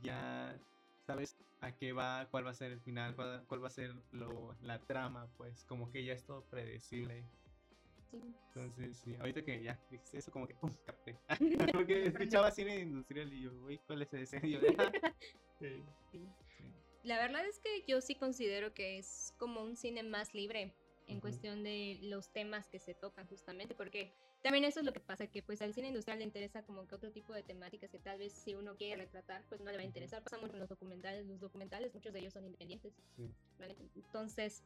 [0.00, 0.56] ya
[1.04, 3.92] sabes a qué va, cuál va a ser el final, cuál, va a ser
[4.62, 7.24] la trama, pues como que ya es todo predecible.
[8.54, 10.72] Entonces, sí, ahorita que ya dijiste eso, como que, ¡pum!
[10.86, 11.18] capté.
[11.72, 14.40] Porque escuchaba cine industrial y yo, uy, ¿cuál es ese?
[14.46, 14.60] Y yo,
[17.02, 20.74] La verdad es que yo sí considero que es como un cine más libre
[21.06, 25.00] en cuestión de los temas que se tocan justamente, porque también eso es lo que
[25.00, 27.98] pasa, que pues al cine industrial le interesa como que otro tipo de temáticas que
[27.98, 30.22] tal vez si uno quiere retratar, pues no le va a interesar.
[30.22, 32.92] Pasa mucho en los documentales, los documentales, muchos de ellos son independientes.
[33.96, 34.62] Entonces,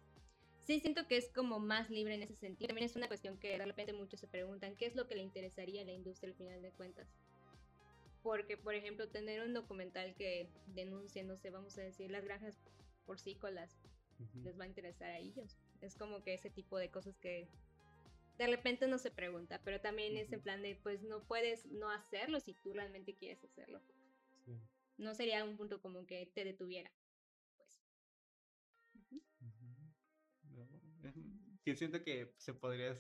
[0.64, 2.68] sí siento que es como más libre en ese sentido.
[2.68, 5.22] También es una cuestión que de repente muchos se preguntan, ¿qué es lo que le
[5.22, 7.08] interesaría a la industria al final de cuentas?
[8.22, 12.58] Porque, por ejemplo, tener un documental que denuncie, no sé, vamos a decir, las granjas
[13.04, 13.76] porcícolas,
[14.44, 15.58] les va a interesar a ellos.
[15.80, 17.48] Es como que ese tipo de cosas que
[18.38, 21.90] de repente no se pregunta, pero también es en plan de, pues no puedes no
[21.90, 23.80] hacerlo si tú realmente quieres hacerlo.
[24.98, 26.92] No sería un punto como que te detuviera,
[27.56, 27.82] pues.
[31.64, 32.96] Que siento que se podría,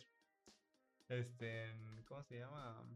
[1.08, 1.72] este,
[2.06, 2.88] ¿cómo se llama?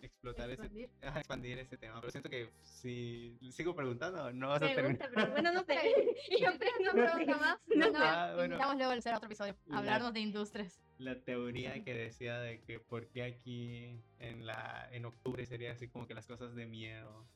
[0.00, 0.90] Explotar ¿Expandir?
[1.02, 5.30] ese expandir ese tema pero siento que si sigo preguntando no vas a terminar pero
[5.30, 5.76] bueno no sé
[6.30, 6.50] y yo
[6.84, 8.56] no pregunto más no, no, ah, bueno.
[8.56, 13.22] luego el otro episodio hablarnos de industrias la teoría que decía de que por qué
[13.22, 17.26] aquí en la en octubre sería así como que las cosas de miedo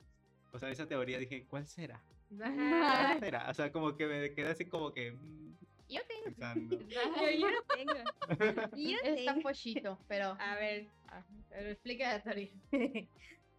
[0.52, 2.02] o sea esa teoría dije ¿cuál será?
[2.36, 3.50] ¿cuál será?
[3.50, 5.52] o sea como que me quedé así como que mm,
[5.92, 6.78] yo tengo.
[6.88, 8.70] yo, yo no tengo.
[8.74, 10.36] Yo Está pochito, pero.
[10.40, 10.86] A ver.
[11.12, 12.48] Ah, pero explica la teoría.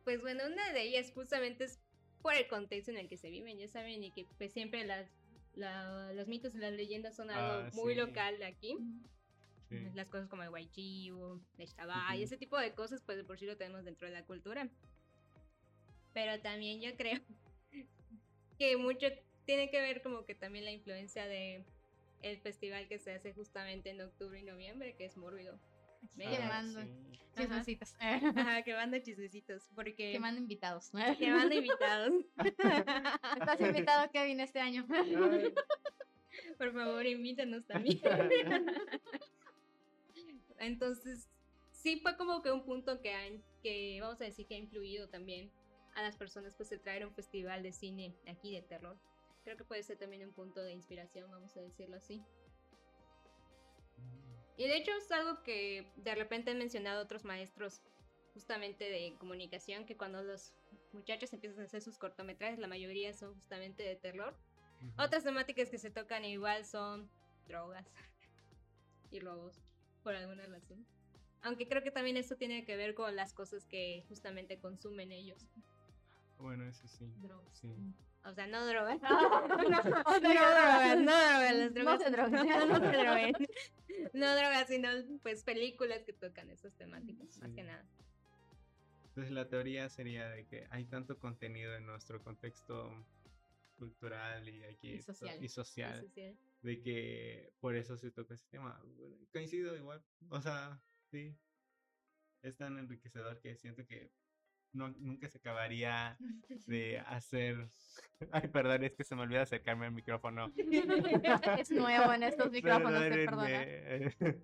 [0.04, 1.80] pues bueno, una de ellas justamente es
[2.24, 5.08] por el contexto en el que se viven, ya saben, y que pues siempre las,
[6.16, 8.00] los mitos y las leyendas son algo Ah, muy sí.
[8.00, 8.78] local de aquí.
[9.70, 9.78] Sí.
[9.94, 12.24] Las cosas como el Waichiu, el Shabbat, y Ujú.
[12.24, 14.70] ese tipo de cosas, pues de por sí lo tenemos dentro de la cultura.
[16.14, 17.20] Pero también yo creo
[18.58, 19.08] que mucho
[19.46, 21.66] tiene que ver como que también la influencia de
[22.22, 25.60] el festival que se hace justamente en octubre y noviembre, que es Mórbido.
[26.18, 26.88] Que mando sí.
[27.36, 27.96] chismecitos.
[28.00, 30.92] Ajá, que manda chismecitos, porque Que mando invitados.
[31.18, 32.14] que manda invitados.
[33.40, 34.86] Estás invitado, Kevin, este año.
[36.58, 38.02] Por favor, invítanos también.
[40.58, 41.28] Entonces,
[41.72, 45.10] sí fue como que un punto que, han, que vamos a decir que ha influido
[45.10, 45.52] también
[45.96, 48.98] a las personas pues el traer un festival de cine aquí de terror.
[49.44, 52.24] Creo que puede ser también un punto de inspiración, vamos a decirlo así.
[54.58, 57.82] Y de hecho es algo que de repente han mencionado otros maestros
[58.34, 60.54] justamente de comunicación, que cuando los
[60.92, 64.36] muchachos empiezan a hacer sus cortometrajes, la mayoría son justamente de terror.
[64.98, 67.10] Otras temáticas que se tocan igual son
[67.48, 67.88] drogas
[69.12, 69.62] y robos,
[70.04, 70.86] por alguna razón.
[71.42, 75.48] Aunque creo que también esto tiene que ver con las cosas que justamente consumen ellos.
[76.38, 77.06] Bueno, eso sí.
[77.22, 77.58] Drogas.
[77.58, 77.70] Sí.
[78.26, 79.02] O sea, no drogas.
[79.02, 79.58] no, no
[80.20, 82.02] drogas, no drogas, las drogas.
[82.02, 82.34] se droguen.
[82.68, 83.34] No, se droguen.
[84.14, 84.90] No drogas, sino
[85.22, 87.86] pues películas que tocan esas temáticas, más que nada.
[89.06, 92.90] Entonces la teoría sería de que hay tanto contenido en nuestro contexto
[93.78, 96.10] cultural y aquí Y social.
[96.16, 98.82] y de que por eso se toca ese tema.
[99.32, 100.82] Coincido igual, o sea,
[101.12, 101.36] sí,
[102.42, 104.10] es tan enriquecedor que siento que
[104.74, 106.18] no, nunca se acabaría
[106.68, 107.70] de hacer.
[108.32, 110.52] Ay, perdón, es que se me olvida acercarme al micrófono.
[110.58, 113.48] es nuevo en estos micrófonos, te perdona.
[113.48, 114.44] Perdónenme.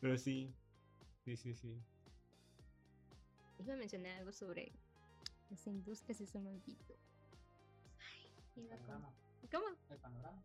[0.00, 0.54] Pero sí,
[1.24, 1.80] sí, sí, sí.
[3.58, 4.72] Iba a mencionar algo sobre
[5.50, 6.96] las industrias y se me olvidó.
[7.98, 9.04] Ay, iba con-.
[9.50, 9.66] ¿Cómo?
[9.90, 10.42] El panorama.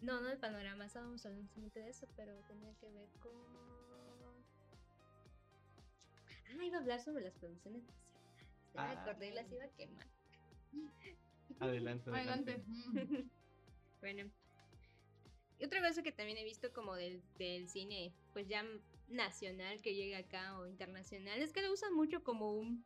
[0.00, 3.32] No, no el panorama, estábamos hablando justamente de eso, pero tenía que ver con...
[6.56, 7.82] Ah, iba a hablar sobre las producciones
[8.74, 9.02] Ya me Ah.
[9.02, 10.06] acordé y las iba a quemar.
[11.60, 12.52] Adelante, adelante.
[12.52, 13.24] Adelante.
[14.00, 14.30] Bueno.
[15.58, 18.64] Y otra cosa que también he visto como del, del cine, pues ya
[19.08, 22.84] nacional que llega acá o internacional, es que lo usan mucho como un...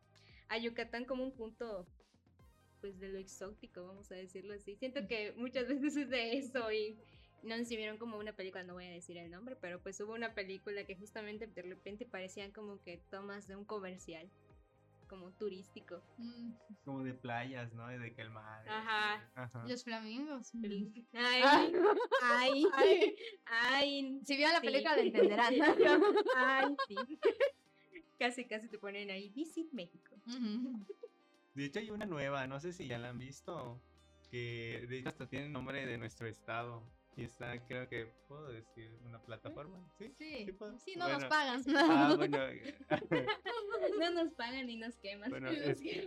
[0.48, 1.86] a Yucatán como un punto
[2.80, 4.74] pues de lo exótico, vamos a decirlo así.
[4.76, 6.96] Siento que muchas veces es de eso y
[7.42, 10.00] no sé si vieron como una película, no voy a decir el nombre, pero pues
[10.00, 14.28] hubo una película que justamente de repente parecían como que tomas de un comercial,
[15.12, 16.00] como turístico.
[16.16, 16.52] Mm,
[16.86, 17.86] Como de playas, ¿no?
[17.86, 18.66] De que el mar.
[18.66, 19.30] Ajá.
[19.34, 19.64] Ajá.
[19.68, 20.54] Los flamingos.
[20.54, 20.86] Mm.
[21.12, 21.42] Ay,
[22.22, 23.16] ay, Ay.
[23.44, 24.66] ay, Si vieron la Sí.
[24.68, 25.54] película lo entenderán.
[26.34, 26.96] Ay, sí.
[28.18, 30.16] casi, casi te ponen ahí, Visit México.
[31.54, 33.82] De hecho, hay una nueva, no sé si ya la han visto,
[34.30, 36.82] que de hecho hasta tiene nombre de nuestro estado.
[37.16, 39.78] Y está, creo que, ¿puedo decir una plataforma?
[39.98, 40.78] Sí, Sí, puedo.
[40.78, 41.62] sí, no nos pagan.
[41.76, 42.38] Ah, bueno,
[43.98, 45.30] No nos pagan ni nos queman.
[45.30, 46.06] bueno, es que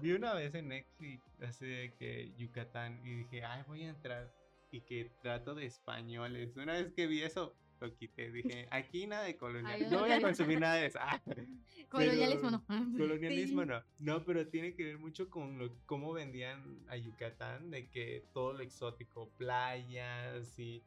[0.00, 1.22] vi una vez en Netflix
[1.60, 4.32] de que Yucatán y dije, ay, voy a entrar.
[4.70, 6.56] Y que trato de españoles.
[6.56, 8.30] Una vez que vi eso, lo quité.
[8.30, 9.90] Dije, aquí nada de colonial.
[9.90, 10.98] No voy a consumir nada de eso.
[11.00, 11.20] Ah,
[11.88, 12.64] Colonialismo no.
[12.98, 13.82] Colonialismo no.
[13.98, 18.52] No, pero tiene que ver mucho con lo, cómo vendían a Yucatán, de que todo
[18.52, 20.82] lo exótico, playas y,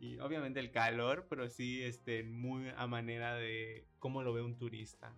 [0.00, 4.56] y obviamente el calor, pero sí este, muy a manera de cómo lo ve un
[4.56, 5.14] turista.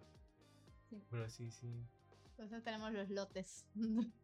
[0.91, 1.03] Sí.
[1.11, 1.87] Pero sí, sí.
[2.31, 3.67] Entonces tenemos los lotes.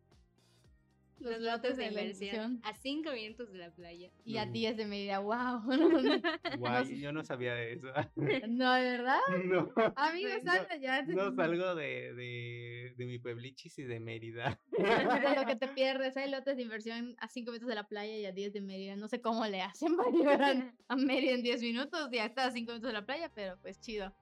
[1.20, 4.10] Los lotes de la inversión a 5 minutos de la playa.
[4.24, 4.52] Y a Mm.
[4.52, 5.62] 10 de medida, wow.
[6.58, 7.86] Guay, yo no sabía de eso.
[8.48, 9.18] no, ¿de verdad?
[9.44, 11.02] no, Amigos, No, anda ya.
[11.02, 14.60] no salgo de, de, de mi pueblichis y de Mérida.
[14.70, 18.16] De lo que te pierdes, hay lotes de inversión a 5 minutos de la playa
[18.16, 18.96] y a 10 de Mérida.
[18.96, 22.08] No sé cómo le hacen para llegar a, a Mérida en 10 minutos.
[22.12, 24.14] Ya está a 5 minutos de la playa, pero pues chido.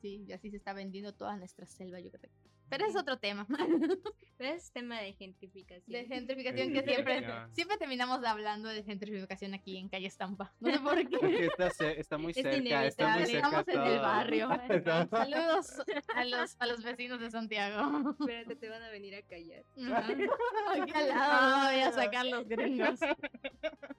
[0.00, 2.34] Sí, y así se está vendiendo toda nuestra selva yucateca.
[2.72, 3.46] Pero es otro tema.
[4.38, 5.92] Pero es tema de gentrificación.
[5.92, 10.54] De gentrificación que siempre, siempre terminamos hablando de gentrificación aquí en Calle Estampa.
[10.58, 11.18] No sé por qué.
[11.18, 14.48] Porque está, está muy Es cerca, está muy cerca Estamos en el barrio.
[15.10, 15.82] Saludos
[16.14, 18.16] a los, a los vecinos de Santiago.
[18.18, 19.64] Espérate, te van a venir a callar.
[19.76, 23.00] Aquí al lado voy a sacar los gringos.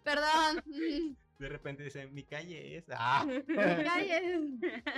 [0.03, 1.15] Perdón.
[1.37, 2.85] De repente dicen, mi calle es.
[2.89, 3.23] Ah.
[3.53, 4.41] Calles.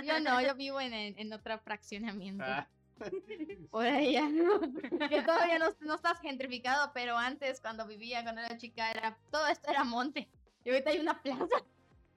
[0.02, 2.42] Yo no, yo vivo en, en, en otro fraccionamiento.
[2.46, 2.66] Ah.
[3.70, 4.28] Por allá.
[5.08, 9.46] Que todavía no, no estás gentrificado, pero antes, cuando vivía, cuando era chica, era todo
[9.48, 10.28] esto era monte.
[10.64, 11.56] Y ahorita hay una plaza.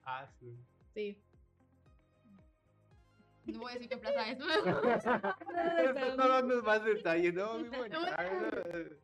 [0.04, 0.56] Ah, sí.
[0.94, 1.16] Sí.
[3.46, 4.38] No voy a decir qué plaza es.
[6.16, 7.92] No dando más detalles, no, vivo en-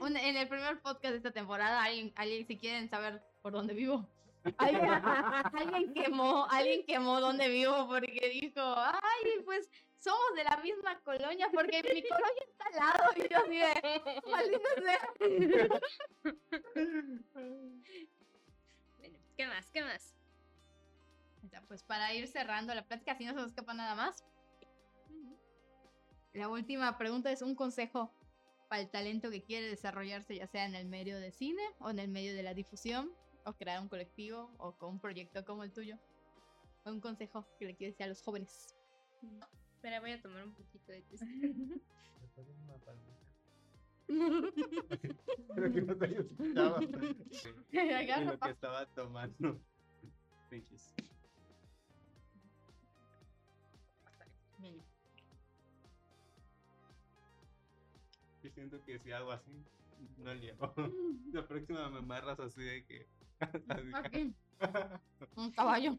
[0.00, 0.06] No.
[0.06, 4.06] En el primer podcast de esta temporada, alguien, alguien si quieren saber por dónde vivo.
[4.56, 9.68] Alguien, quemó, alguien quemó donde vivo porque dijo, ay, pues
[10.00, 13.74] somos de la misma colonia porque mi colonia está al lado y yo así de,
[14.30, 14.68] maldita
[18.98, 19.70] Bueno, ¿qué más?
[19.70, 20.14] ¿Qué más?
[21.68, 24.24] Pues para ir cerrando la plática, si no se nos escapa nada más.
[26.32, 28.12] La última pregunta es un consejo
[28.68, 31.98] para el talento que quiere desarrollarse, ya sea en el medio de cine o en
[31.98, 33.12] el medio de la difusión,
[33.44, 35.98] o crear un colectivo o con un proyecto como el tuyo.
[36.84, 38.74] Un consejo que le quieres decir a los jóvenes.
[39.80, 41.16] Espera, voy a tomar un poquito de té.
[45.54, 46.82] Creo que no te escuchaba.
[46.84, 49.58] y lo que estaba tomando.
[58.42, 59.64] Yo siento que si hago así,
[60.18, 60.74] no llego.
[61.32, 63.06] La próxima me amarras así de que.
[65.36, 65.98] Un caballo.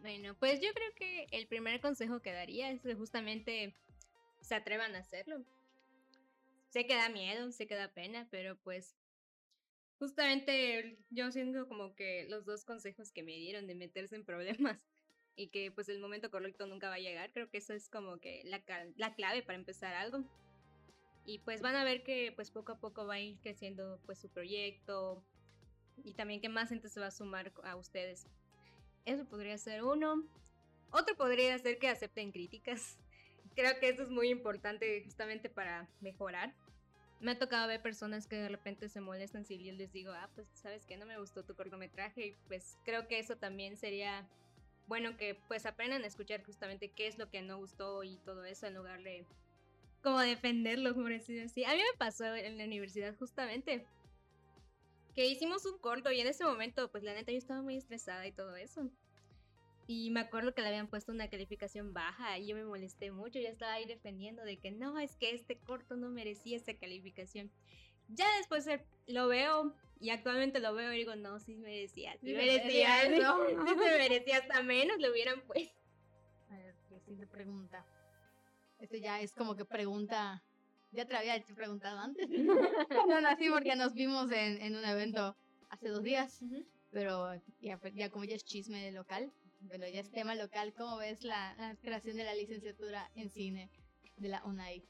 [0.00, 3.74] Bueno, pues yo creo que el primer consejo que daría es que justamente
[4.40, 5.44] se atrevan a hacerlo.
[6.68, 8.96] Sé que da miedo, sé que da pena, pero pues
[9.98, 14.86] justamente yo siento como que los dos consejos que me dieron de meterse en problemas
[15.36, 18.18] y que pues el momento correcto nunca va a llegar, creo que eso es como
[18.18, 18.62] que la,
[18.96, 20.24] la clave para empezar algo.
[21.24, 24.18] Y pues van a ver que pues poco a poco va a ir creciendo pues
[24.18, 25.22] su proyecto
[26.04, 28.26] y también que más gente se va a sumar a ustedes.
[29.04, 30.24] Eso podría ser uno.
[30.90, 32.98] Otro podría ser que acepten críticas.
[33.54, 36.54] Creo que eso es muy importante justamente para mejorar.
[37.20, 40.30] Me ha tocado ver personas que de repente se molestan si yo les digo, ah,
[40.34, 44.28] pues sabes que no me gustó tu cortometraje y pues creo que eso también sería
[44.86, 48.44] bueno que pues aprendan a escuchar justamente qué es lo que no gustó y todo
[48.44, 49.26] eso en lugar de
[50.02, 51.64] como defenderlo, por decir así.
[51.64, 53.84] A mí me pasó en la universidad justamente
[55.14, 58.26] que hicimos un corto y en ese momento, pues la neta yo estaba muy estresada
[58.26, 58.90] y todo eso.
[59.86, 63.38] Y me acuerdo que le habían puesto una calificación baja y yo me molesté mucho,
[63.38, 67.50] ya estaba ahí defendiendo de que no, es que este corto no merecía esa calificación.
[68.08, 68.68] Ya después
[69.06, 73.46] lo veo y actualmente lo veo y digo, no, sí merecía, sí, merecía, eso.
[73.66, 75.74] sí se merecía hasta menos, lo hubieran puesto.
[76.50, 77.86] A ver, siguiente pregunta.
[78.78, 80.42] Este ya es como que pregunta.
[80.92, 82.28] Ya te había preguntado antes.
[83.08, 85.36] no nací porque nos vimos en, en un evento
[85.68, 86.40] hace dos días.
[86.90, 90.96] Pero ya, ya, como ya es chisme de local, bueno, ya es tema local, ¿cómo
[90.96, 93.70] ves la, la, creación de la licenciatura en cine
[94.16, 94.84] de la UNAI?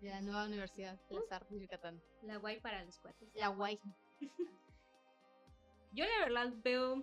[0.00, 2.00] De la nueva Universidad de las Artes de Yucatán.
[2.22, 3.28] La guay para los cuates.
[3.34, 3.80] La guay.
[5.92, 6.96] Yo la verdad veo,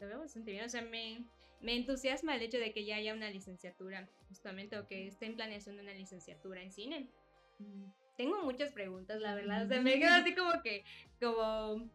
[0.00, 0.64] lo veo bastante bien.
[0.64, 1.26] O sea, me,
[1.60, 5.34] me entusiasma el hecho de que ya haya una licenciatura, justamente, o que esté en
[5.34, 7.10] planeación de una licenciatura en cine.
[7.58, 7.90] Mm.
[8.16, 9.64] Tengo muchas preguntas, la verdad.
[9.64, 10.84] O sea, me quedo así como que,
[11.20, 11.90] como,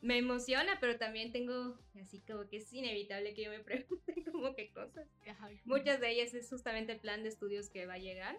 [0.00, 4.54] me emociona, pero también tengo así como que es inevitable que yo me pregunte como
[4.54, 5.08] que cosas.
[5.64, 8.36] Muchas de ellas es justamente el plan de estudios que va a llegar.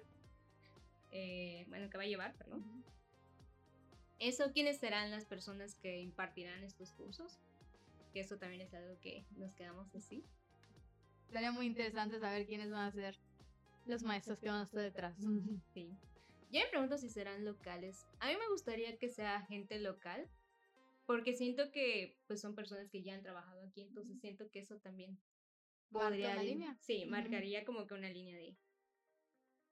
[1.12, 2.64] Eh, bueno, que va a llevar, perdón.
[4.20, 7.38] Eso, ¿quiénes serán las personas que impartirán estos cursos?
[8.14, 10.24] Que eso también es algo que nos quedamos así.
[11.32, 13.18] Sería muy interesante saber quiénes van a ser
[13.86, 15.18] los maestros que van a estar detrás.
[15.74, 15.90] Sí.
[16.52, 18.06] Yo me pregunto si serán locales.
[18.20, 20.30] A mí me gustaría que sea gente local,
[21.06, 24.78] porque siento que pues son personas que ya han trabajado aquí, entonces siento que eso
[24.80, 25.20] también
[25.90, 26.42] podría...
[26.42, 26.78] Línea?
[26.82, 28.56] Sí, marcaría como que una línea de...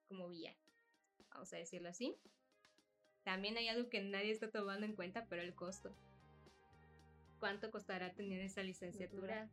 [0.08, 0.56] como vía,
[1.30, 2.18] vamos a decirlo así.
[3.24, 5.96] También hay algo que nadie está tomando en cuenta, pero el costo.
[7.40, 9.50] ¿Cuánto costará tener esa licenciatura?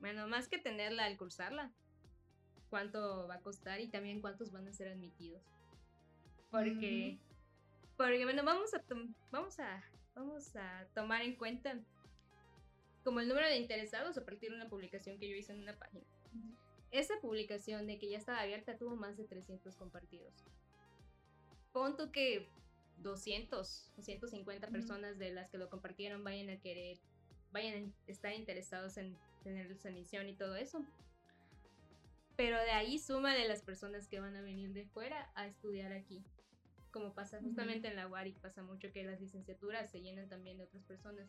[0.00, 1.72] Bueno, más que tenerla al cursarla,
[2.70, 5.42] cuánto va a costar y también cuántos van a ser admitidos.
[6.52, 7.18] Porque,
[7.96, 8.84] porque bueno, vamos a,
[9.30, 9.82] vamos, a,
[10.14, 11.80] vamos a tomar en cuenta
[13.02, 15.78] como el número de interesados a partir de una publicación que yo hice en una
[15.78, 16.04] página.
[16.90, 20.34] Esa publicación de que ya estaba abierta tuvo más de 300 compartidos.
[21.72, 22.46] Punto que
[22.98, 26.98] 200 o 150 personas de las que lo compartieron vayan a querer,
[27.50, 30.84] vayan a estar interesados en tener su emisión y todo eso.
[32.36, 35.92] Pero de ahí suma de las personas que van a venir de fuera a estudiar
[35.92, 36.22] aquí.
[36.92, 40.64] Como pasa justamente en la UARI, pasa mucho que las licenciaturas se llenan también de
[40.64, 41.28] otras personas.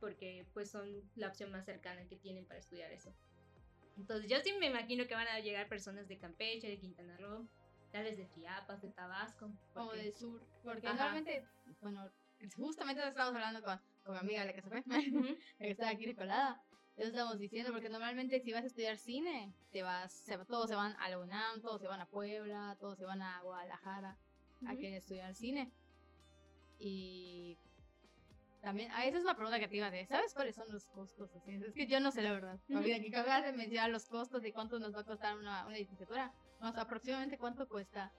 [0.00, 3.14] Porque pues son la opción más cercana que tienen para estudiar eso.
[3.96, 7.48] Entonces yo sí me imagino que van a llegar personas de Campeche, de Quintana Roo,
[7.90, 9.50] tal vez de Chiapas, de Tabasco.
[9.74, 10.46] O de sur.
[10.62, 11.42] Porque normalmente,
[11.80, 12.10] bueno,
[12.54, 14.82] justamente estamos hablando con, con mi amiga, la que se fue,
[15.58, 16.62] la que está aquí colada.
[16.98, 20.94] Eso estamos diciendo, porque normalmente si vas a estudiar cine, te vas, todos se van
[20.98, 24.18] a la UNAM, todos se van a Puebla, todos se van a Guadalajara
[24.66, 25.70] a querer estudiar cine.
[26.78, 27.58] Y
[28.62, 30.08] también, ah, esa es una pregunta que te iba a decir.
[30.08, 31.30] ¿Sabes cuáles son los costos?
[31.36, 32.58] Así, es que yo no sé la verdad.
[32.74, 35.76] Ahorita que acabas de mencionar los costos y cuánto nos va a costar una, una
[35.76, 36.32] licenciatura.
[36.60, 38.12] No, o aproximadamente cuánto cuesta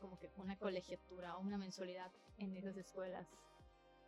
[0.00, 3.28] como que una colegiatura o una mensualidad en esas escuelas.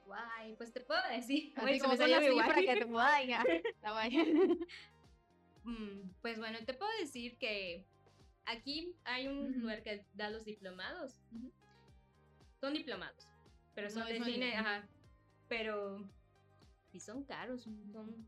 [0.06, 1.52] Guay, pues te puedo decir.
[1.56, 3.18] Así como son las para que te pueda
[5.64, 7.86] mm, Pues bueno, te puedo decir que
[8.46, 11.20] aquí hay un lugar que da los diplomados.
[12.62, 13.26] Son diplomados,
[13.74, 14.88] pero son de cine, ajá.
[15.48, 16.08] Pero
[16.92, 18.24] sí son caros, son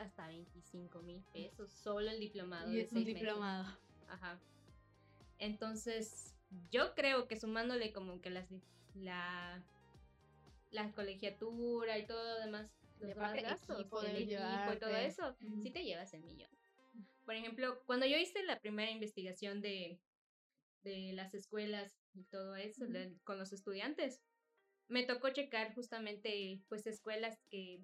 [0.00, 2.72] hasta 25 mil pesos solo el diplomado.
[2.72, 3.76] Y es un diplomado.
[4.08, 4.40] Ajá.
[5.38, 6.34] Entonces,
[6.70, 8.48] yo creo que sumándole como que las,
[8.94, 9.62] la,
[10.70, 12.70] la colegiatura y todo lo demás,
[13.00, 16.48] los demás gastos, el equipo y todo eso, sí te llevas el millón.
[17.26, 20.00] Por ejemplo, cuando yo hice la primera investigación de,
[20.84, 22.84] de las escuelas y todo eso
[23.24, 24.22] con los estudiantes,
[24.88, 27.80] me tocó checar justamente pues escuelas que,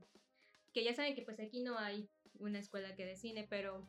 [0.72, 3.86] que ya saben que pues aquí no hay una escuela que de cine, pero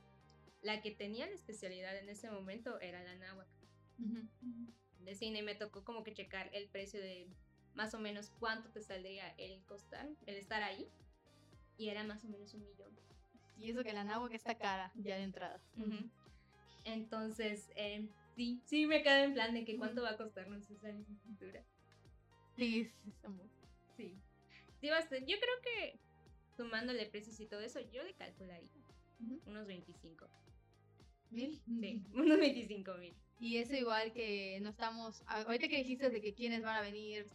[0.62, 3.52] la que tenía la especialidad en ese momento era la náhuatl
[5.00, 7.28] de cine y me tocó como que checar el precio de
[7.74, 10.88] más o menos cuánto te saldría el costar, el estar ahí.
[11.78, 12.92] Y era más o menos un millón.
[13.58, 15.60] Y eso que la que está cara ya de entrada.
[16.84, 18.08] Entonces, eh,
[18.42, 21.64] sí, sí me quedé en plan de que cuánto va a costarnos esa licenciatura.
[22.56, 22.92] Sí,
[23.96, 24.18] sí.
[24.80, 25.32] Sí, bastante.
[25.32, 26.00] Yo creo que
[26.58, 28.70] sumándole precios y todo eso, yo le calcularía
[29.46, 30.28] unos 25.
[31.30, 31.62] ¿Mil?
[31.80, 33.14] Sí, unos 25 mil.
[33.40, 37.28] Y eso igual que no estamos, ahorita que dijiste de que quiénes van a venir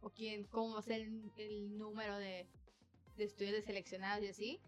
[0.00, 1.02] o quién, cómo va a ser
[1.36, 2.46] el, número de,
[3.16, 4.60] de, estudiantes seleccionados y así,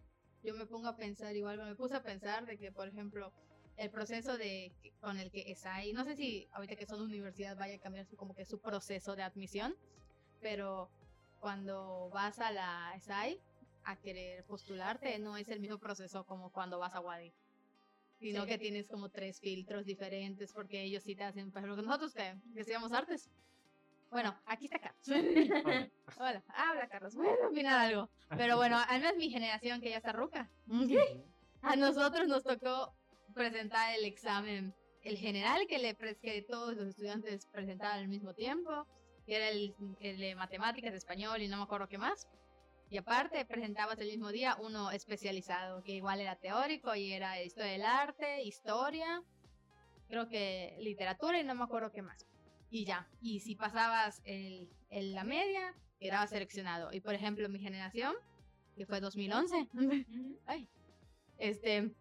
[0.42, 3.32] yo me pongo a pensar igual, me puse a pensar de que, por ejemplo,
[3.80, 7.76] el proceso de con el que ESAI, no sé si ahorita que son universidad vaya
[7.76, 9.74] a cambiar como que su proceso de admisión,
[10.42, 10.90] pero
[11.40, 13.40] cuando vas a la ESAI
[13.84, 17.32] a querer postularte, no es el mismo proceso como cuando vas a Wadi
[18.18, 22.36] sino que tienes como tres filtros diferentes porque ellos sí te hacen, ejemplo, nosotros que,
[22.54, 23.30] estudiamos artes.
[24.10, 25.06] Bueno, aquí está Carlos.
[26.18, 28.10] Hola, habla Carlos, a opinar algo.
[28.36, 30.50] Pero bueno, al menos mi generación que ya está ruca.
[31.62, 32.94] A nosotros nos tocó
[33.34, 38.86] presentar el examen, el general que, le, que todos los estudiantes presentaban al mismo tiempo,
[39.26, 42.28] que era el, el de matemáticas, español y no me acuerdo qué más.
[42.90, 47.70] Y aparte presentabas el mismo día uno especializado, que igual era teórico y era historia
[47.70, 49.22] del arte, historia,
[50.08, 52.26] creo que literatura y no me acuerdo qué más.
[52.68, 56.92] Y ya, y si pasabas el, la media, quedabas seleccionado.
[56.92, 58.14] Y por ejemplo, mi generación,
[58.76, 59.68] que fue 2011,
[61.38, 61.92] este,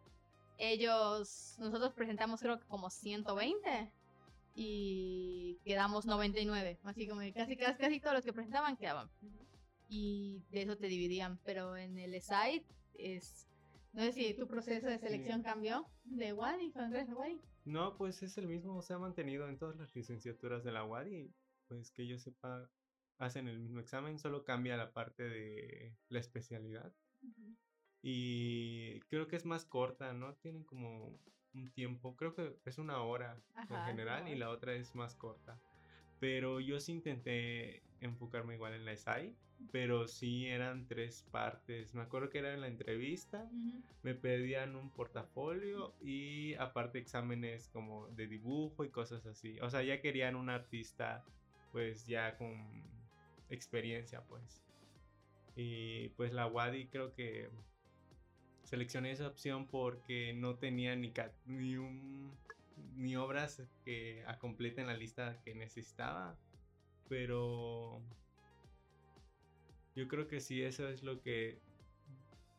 [0.59, 3.91] ellos, nosotros presentamos creo que como 120
[4.55, 6.79] y quedamos 99.
[6.83, 9.09] Así como casi, casi, casi todos los que presentaban quedaban
[9.89, 13.47] y de eso te dividían, pero en el site es...
[13.91, 17.41] No sé si tu proceso de selección cambió de WADI cuando WADI.
[17.65, 21.33] No, pues es el mismo, se ha mantenido en todas las licenciaturas de la WADI.
[21.67, 22.69] Pues que yo sepa,
[23.17, 26.93] hacen el mismo examen, solo cambia la parte de la especialidad.
[28.01, 30.33] Y creo que es más corta, ¿no?
[30.35, 31.19] Tienen como
[31.53, 35.59] un tiempo, creo que es una hora en general y la otra es más corta.
[36.19, 39.35] Pero yo sí intenté enfocarme igual en la SAI
[39.71, 41.93] pero sí eran tres partes.
[41.93, 43.49] Me acuerdo que era en la entrevista,
[44.03, 49.59] me pedían un portafolio y aparte exámenes como de dibujo y cosas así.
[49.59, 51.23] O sea, ya querían un artista
[51.71, 52.83] pues ya con
[53.49, 54.63] experiencia pues.
[55.55, 57.49] Y pues la Wadi creo que
[58.69, 61.11] seleccioné esa opción porque no tenía ni,
[61.47, 62.31] ni, un,
[62.95, 66.37] ni obras que completen la lista que necesitaba.
[67.07, 67.99] Pero
[69.95, 71.57] yo creo que sí, eso es lo que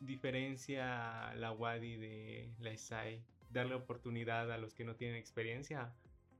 [0.00, 3.22] diferencia la WADI de la SAI.
[3.50, 5.92] Darle oportunidad a los que no tienen experiencia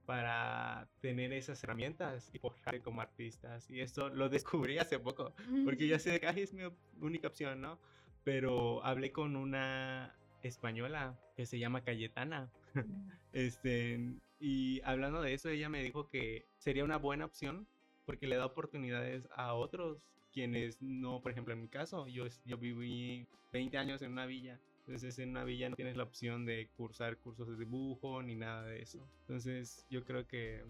[0.05, 3.71] para tener esas herramientas y forjarse como artistas.
[3.71, 5.33] Y esto lo descubrí hace poco,
[5.65, 6.65] porque ya sé que es mi
[7.01, 7.79] única opción, ¿no?
[8.25, 12.51] Pero hablé con una española que se llama Cayetana.
[13.33, 17.67] este, y hablando de eso, ella me dijo que sería una buena opción
[18.07, 19.99] porque le da oportunidades a otros
[20.33, 24.61] quienes no, por ejemplo, en mi caso, yo, yo viví 20 años en una villa.
[24.87, 28.65] Entonces en una villa no tienes la opción de cursar cursos de dibujo ni nada
[28.65, 29.07] de eso.
[29.21, 30.65] Entonces yo creo que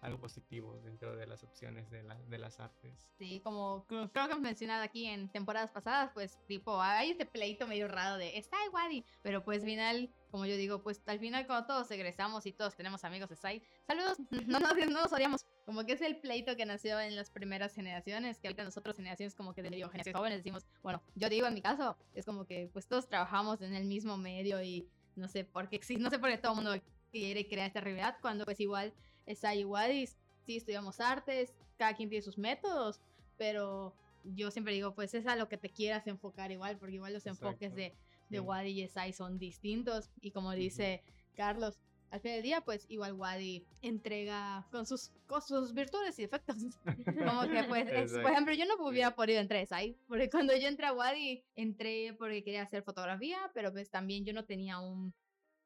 [0.00, 3.10] algo positivo dentro de las opciones de, la, de las artes.
[3.18, 7.66] Sí, como creo que hemos mencionado aquí en temporadas pasadas, pues tipo, hay este pleito
[7.66, 11.66] medio raro de está Wadi, pero pues final, como yo digo, pues al final cuando
[11.66, 15.84] todos egresamos y todos tenemos amigos de Sai, saludos, no, no, no nos odiamos, como
[15.84, 19.54] que es el pleito que nació en las primeras generaciones, que ahorita nosotros generaciones como
[19.54, 22.86] que de generaciones jóvenes decimos, bueno, yo digo en mi caso, es como que pues
[22.86, 26.38] todos trabajamos en el mismo medio y no sé por qué, no sé por qué
[26.38, 28.94] todo el mundo quiere crear esta rivalidad cuando pues igual
[29.30, 33.00] está igual y sí estudiamos artes, cada quien tiene sus métodos,
[33.36, 37.12] pero yo siempre digo, pues es a lo que te quieras enfocar igual, porque igual
[37.12, 37.94] los enfoques de,
[38.28, 41.02] de Wadi y Esai son distintos y como dice
[41.36, 46.22] Carlos, al fin del día, pues igual Wadi entrega con sus, con sus virtudes y
[46.22, 46.56] defectos.
[47.28, 50.66] Como que pues, por ejemplo, yo no hubiera podido entrar a Esai, porque cuando yo
[50.66, 55.14] entré a Wadi, entré porque quería hacer fotografía, pero pues también yo no tenía un,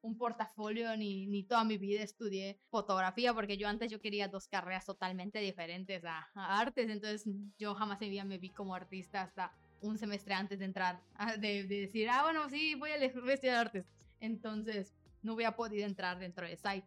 [0.05, 4.47] un portafolio ni, ni toda mi vida estudié fotografía porque yo antes yo quería dos
[4.47, 7.27] carreras totalmente diferentes a, artes, entonces
[7.57, 9.51] yo jamás en vida me vi como artista hasta
[9.81, 11.01] un semestre antes de entrar,
[11.39, 13.85] de, decir, ah, bueno, sí, voy a, estudiar artes.
[14.19, 14.93] Entonces
[15.23, 16.85] no hubiera podido entrar dentro de site,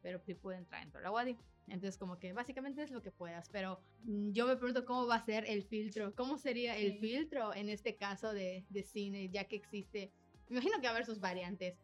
[0.00, 1.36] pero sí pude entrar dentro de la WADI.
[1.66, 5.16] Entonces, como que básicamente es lo que puedas, pero mm, yo me pregunto cómo va
[5.16, 9.44] a ser el filtro, cómo sería el filtro en este caso de, de cine, ya
[9.44, 10.10] que existe,
[10.48, 11.76] me imagino que va a haber sus variantes,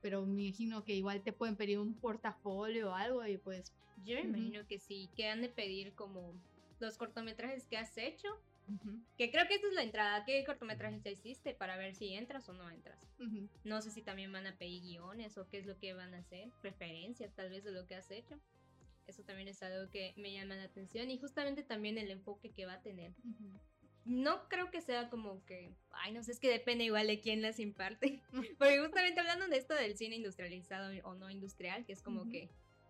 [0.00, 3.72] pero me imagino que igual te pueden pedir un portafolio o algo y pues...
[4.04, 6.34] Yo me imagino que sí, que han de pedir como
[6.80, 8.28] los cortometrajes que has hecho.
[9.18, 10.24] Que creo que esta es la entrada.
[10.24, 12.98] ¿Qué cortometrajes ya hiciste para ver si entras o no entras?
[13.64, 16.18] No sé si también van a pedir guiones o qué es lo que van a
[16.18, 18.38] hacer, preferencias tal vez de lo que has hecho.
[19.06, 22.66] Eso también es algo que me llama la atención y justamente también el enfoque que
[22.66, 23.12] va a tener
[24.04, 27.42] no creo que sea como que, ay, no sé, es que depende igual de quién
[27.42, 28.20] las imparte.
[28.58, 32.48] Porque justamente hablando de esto del cine industrializado o no industrial, que es como que,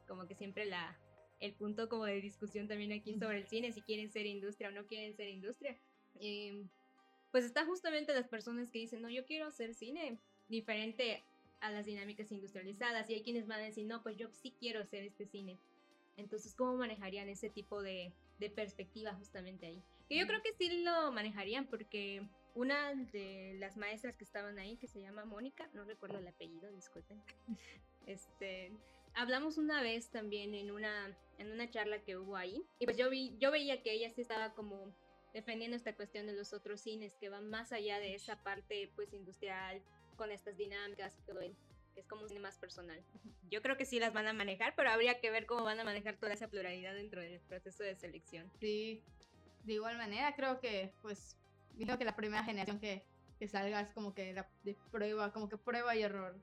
[0.09, 0.99] como que siempre la,
[1.41, 4.73] el punto como de discusión también aquí sobre el cine, si quieren ser industria o
[4.73, 5.77] no quieren ser industria.
[6.21, 6.69] Em,
[7.31, 11.23] pues está justamente las personas que dicen, no, yo quiero hacer cine diferente
[11.61, 14.81] a las dinámicas industrializadas y hay quienes van a decir, no, pues yo sí quiero
[14.81, 15.59] hacer este cine.
[16.17, 19.83] Entonces, ¿cómo manejarían ese tipo de, de perspectiva justamente ahí?
[20.13, 22.23] Que yo creo que sí lo manejarían porque
[22.55, 26.71] una de las maestras que estaban ahí, que se llama Mónica, no recuerdo el apellido,
[26.71, 27.23] disculpen.
[28.05, 28.73] Este,
[29.15, 33.09] hablamos una vez también en una en una charla que hubo ahí y pues yo
[33.11, 34.93] vi yo veía que ella sí estaba como
[35.33, 39.13] defendiendo esta cuestión de los otros cines que van más allá de esa parte pues
[39.13, 39.81] industrial
[40.17, 41.39] con estas dinámicas y todo
[41.95, 43.01] que es como un cine más personal.
[43.51, 45.85] Yo creo que sí las van a manejar, pero habría que ver cómo van a
[45.85, 48.51] manejar toda esa pluralidad dentro del proceso de selección.
[48.61, 49.03] Sí,
[49.65, 51.37] de igual manera, creo que, pues,
[51.79, 53.05] creo que la primera generación que,
[53.39, 56.39] que salga es como que de prueba, como que prueba y error.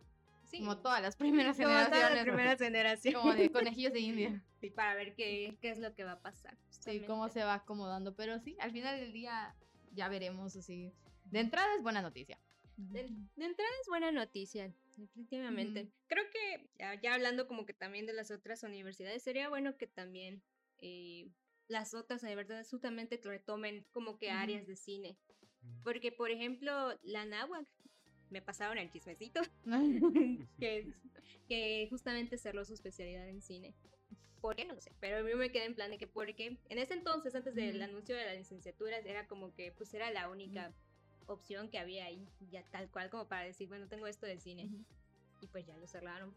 [0.46, 0.60] Sí.
[0.60, 2.00] Como todas las primeras como generaciones.
[2.00, 3.20] Todas las primeras generaciones.
[3.20, 4.44] Como de conejillos de India.
[4.60, 6.58] Sí, para ver qué, qué es lo que va a pasar.
[6.70, 8.14] Sí, cómo se va acomodando.
[8.14, 9.56] Pero sí, al final del día
[9.94, 10.92] ya veremos así.
[11.24, 12.38] De entrada es buena noticia.
[12.76, 13.02] De,
[13.38, 15.92] entrada es buena noticia, definitivamente.
[16.08, 16.70] Creo que
[17.02, 20.42] ya, hablando como que también de las otras universidades, sería bueno que también
[20.78, 21.30] eh,
[21.70, 25.16] las otras universidades justamente retomen como que áreas de cine.
[25.62, 25.84] Mm.
[25.84, 27.66] Porque, por ejemplo, la náhuac,
[28.30, 29.40] me pasaron el chismecito,
[30.60, 30.92] que,
[31.48, 33.74] que justamente cerró su especialidad en cine.
[34.42, 34.66] ¿Por qué?
[34.66, 34.94] No lo sé.
[35.00, 37.82] Pero a mí me quedé en plan de que porque en ese entonces, antes del
[37.82, 40.74] anuncio de las licenciaturas, era como que pues era la única
[41.28, 44.70] opción que había ahí, ya tal cual como para decir, bueno, tengo esto de cine.
[45.42, 46.34] Y pues ya lo cerraron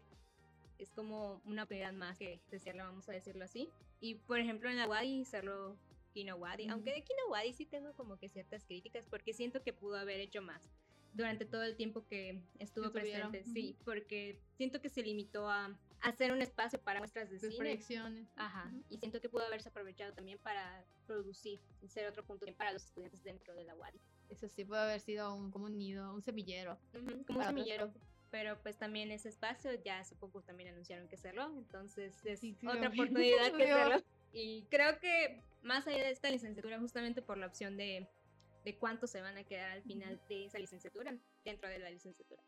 [0.83, 3.69] es como una oportunidad más que se cierra, vamos a decirlo así.
[3.99, 5.77] Y por ejemplo en la Wadi cerró
[6.13, 9.73] Kino Wadi, aunque de Kino Wadi sí tengo como que ciertas críticas porque siento que
[9.73, 10.69] pudo haber hecho más
[11.13, 16.31] durante todo el tiempo que estuvo presente, sí, porque siento que se limitó a hacer
[16.31, 17.55] un espacio para muestras de, cine.
[17.55, 18.27] Proyecciones.
[18.35, 22.73] Ajá, y siento que pudo haberse aprovechado también para producir y ser otro punto para
[22.73, 23.99] los estudiantes dentro de la Wadi.
[24.29, 26.77] Eso sí puede haber sido un, como un nido, un semillero.
[27.27, 27.93] como un semillero
[28.33, 32.89] pero pues también ese espacio ya hace poco también anunciaron que cerró, entonces es otra
[32.89, 34.03] oportunidad que cerró.
[34.31, 38.09] Y creo que más allá de esta licenciatura, justamente por la opción de,
[38.65, 41.15] de cuánto se van a quedar al final de esa licenciatura,
[41.45, 42.41] dentro de la licenciatura.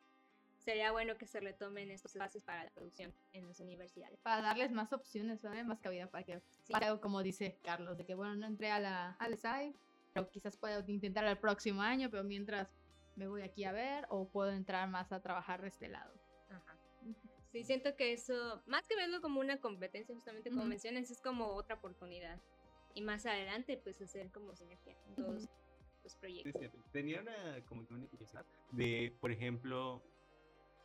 [0.57, 4.19] Sería bueno que se retomen estos espacios para la producción en las universidades.
[4.21, 8.35] Para darles más opciones, más cabida para que, para, como dice Carlos, de que bueno,
[8.35, 9.71] no entré a la, al SAI,
[10.15, 12.73] pero quizás pueda intentar el próximo año, pero mientras
[13.15, 16.13] me voy aquí a ver o puedo entrar más a trabajar de este lado.
[16.49, 16.77] Ajá.
[17.51, 21.47] Sí, siento que eso, más que verlo como una competencia, justamente como mencionas, es como
[21.47, 22.41] otra oportunidad.
[22.93, 25.49] Y más adelante, pues hacer como sinergia en todos
[26.03, 26.71] los proyectos.
[26.91, 30.03] Tenía una, como una curiosidad de, por ejemplo,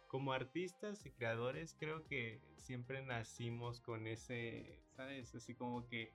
[0.07, 5.35] como artistas y creadores creo que siempre nacimos con ese, ¿sabes?
[5.35, 6.13] Así como que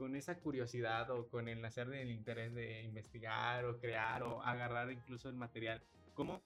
[0.00, 4.90] con esa curiosidad o con el nacer del interés de investigar o crear o agarrar
[4.90, 5.82] incluso el material.
[6.14, 6.40] ¿Cómo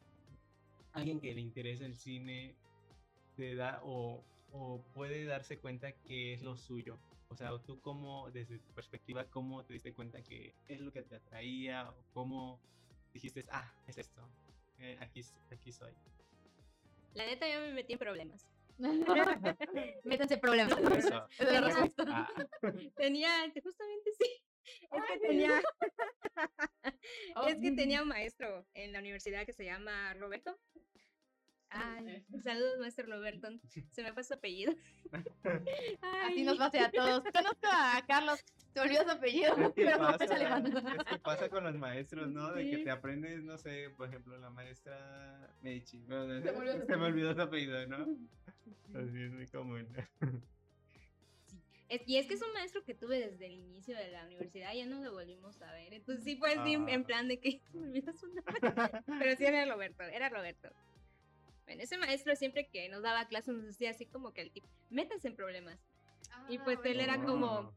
[0.93, 2.57] alguien que le interesa el cine
[3.37, 6.99] te da o, o puede darse cuenta que es lo suyo?
[7.29, 11.03] O sea, tú cómo, desde tu perspectiva, cómo te diste cuenta que es lo que
[11.03, 12.59] te atraía o cómo
[13.13, 14.29] dijiste, ah, es esto,
[14.81, 15.93] eh, aquí, aquí soy.
[17.15, 18.49] La neta, yo me metí en problemas.
[20.05, 20.79] Métanse problemas.
[21.13, 22.29] Ah.
[22.97, 23.31] tenía,
[23.63, 24.43] justamente sí.
[24.65, 25.63] Es que tenía,
[27.49, 30.59] es que tenía un maestro en la universidad que se llama Roberto.
[31.75, 33.49] Ay, saludos, maestro Roberto.
[33.91, 34.73] Se me fue su apellido.
[36.25, 37.25] Así nos pasa a todos.
[37.33, 40.25] Conozco a Carlos, te olvidó su apellido, ¿Qué pasa?
[40.25, 42.53] Es que pasa con los maestros, ¿no?
[42.53, 46.05] De que te aprendes, no sé, por ejemplo, la maestra Mechi.
[46.07, 48.07] se, me olvidó su apellido, ¿no?
[48.95, 49.89] Así es muy común.
[52.07, 54.87] y es que es un maestro que tuve desde el inicio de la universidad, ya
[54.87, 55.93] no lo volvimos a ver.
[55.93, 57.05] Entonces sí fue así en ah.
[57.05, 58.55] plan de que se me olvidó su nombre.
[59.19, 60.71] Pero sí era Roberto, era Roberto.
[61.65, 64.69] Bueno, ese maestro siempre que nos daba clases nos decía así como que el tipo,
[64.91, 65.79] métase en problemas.
[66.49, 67.75] y pues él era como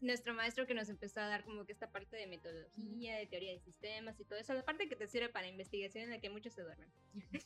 [0.00, 3.52] nuestro maestro que nos empezó a dar como que esta parte de metodología, de teoría
[3.52, 6.30] de sistemas y todo eso, la parte que te sirve para investigación en la que
[6.30, 6.88] muchos se duermen.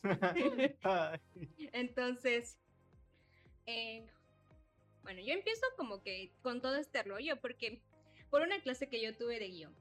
[1.73, 2.59] Entonces,
[3.67, 4.07] eh,
[5.03, 7.81] bueno, yo empiezo como que con todo este rollo porque
[8.31, 9.75] por una clase que yo tuve de guion.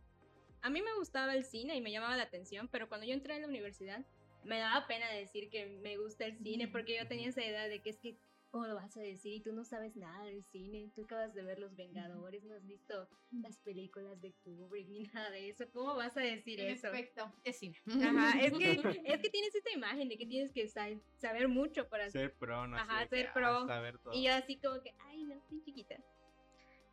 [0.61, 3.35] A mí me gustaba el cine y me llamaba la atención, pero cuando yo entré
[3.35, 4.05] en la universidad
[4.43, 7.81] me daba pena decir que me gusta el cine porque yo tenía esa idea de
[7.81, 8.17] que es que,
[8.49, 9.33] ¿cómo lo vas a decir?
[9.33, 12.65] Y tú no sabes nada del cine, tú acabas de ver Los Vengadores, no has
[12.65, 16.89] visto las películas de Kubrick ni nada de eso, ¿cómo vas a decir eso?
[16.89, 17.77] Perfecto, es cine.
[17.87, 18.71] Ajá, es que,
[19.05, 22.77] es que tienes esta imagen de que tienes que saber mucho para ser pro, no
[22.77, 23.67] Ajá, ser pro.
[24.11, 25.97] Y yo así como que, ay, no, estoy chiquita.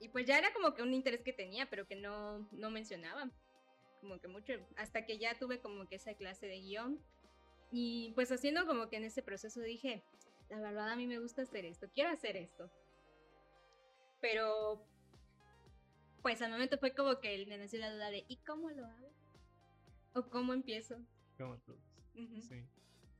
[0.00, 3.32] Y pues ya era como que un interés que tenía, pero que no, no mencionaba
[4.00, 7.00] como que mucho, hasta que ya tuve como que esa clase de guion
[7.70, 10.02] y pues haciendo como que en ese proceso dije,
[10.48, 12.70] la verdad a mí me gusta hacer esto, quiero hacer esto.
[14.20, 14.84] Pero
[16.22, 19.10] pues al momento fue como que me nació la duda de ¿y cómo lo hago?
[20.14, 20.96] ¿O cómo empiezo?
[21.36, 21.58] ¿Cómo
[22.40, 22.64] sí.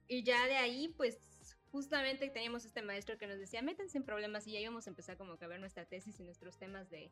[0.09, 4.47] Y ya de ahí pues justamente teníamos este maestro que nos decía, métanse en problemas
[4.47, 7.11] y ya íbamos a empezar como que a ver nuestra tesis y nuestros temas de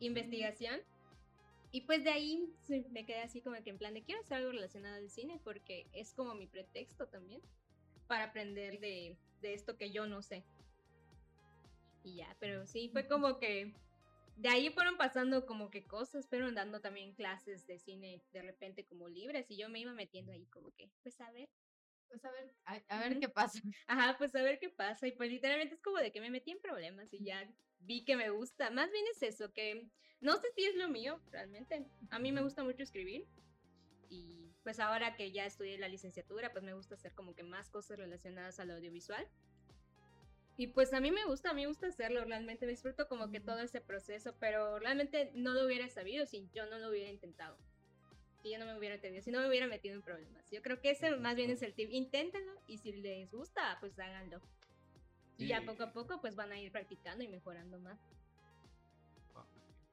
[0.00, 0.80] investigación.
[1.72, 2.54] Y pues de ahí
[2.90, 5.86] me quedé así como que en plan de quiero hacer algo relacionado al cine porque
[5.94, 7.40] es como mi pretexto también
[8.06, 10.44] para aprender de, de esto que yo no sé.
[12.04, 13.72] Y ya, pero sí, fue como que
[14.36, 18.84] de ahí fueron pasando como que cosas, pero dando también clases de cine de repente
[18.84, 21.48] como libres y yo me iba metiendo ahí como que, pues a ver.
[22.12, 22.54] Pues a ver,
[22.88, 23.58] a, ver qué pasa.
[23.86, 25.06] Ajá, pues a ver qué pasa.
[25.06, 27.50] Y pues literalmente es como de que me metí en problemas y ya
[27.80, 28.70] vi que me gusta.
[28.70, 29.88] Más bien es eso, que
[30.20, 31.86] no sé si es lo mío, realmente.
[32.10, 33.26] A mí me gusta mucho escribir.
[34.10, 37.70] Y pues ahora que ya estudié la licenciatura, pues me gusta hacer como que más
[37.70, 39.26] cosas relacionadas al audiovisual.
[40.58, 43.30] Y pues a mí me gusta, a mí me gusta hacerlo, realmente me disfruto como
[43.30, 47.08] que todo ese proceso, pero realmente no lo hubiera sabido si yo no lo hubiera
[47.08, 47.56] intentado.
[48.42, 50.50] Si yo no me hubiera tenido, si no me hubiera metido en problemas.
[50.50, 51.88] Yo creo que ese más bien es el tip.
[51.90, 54.40] Inténtenlo y si les gusta, pues háganlo.
[55.38, 57.98] Y ya poco a poco pues van a ir practicando y mejorando más.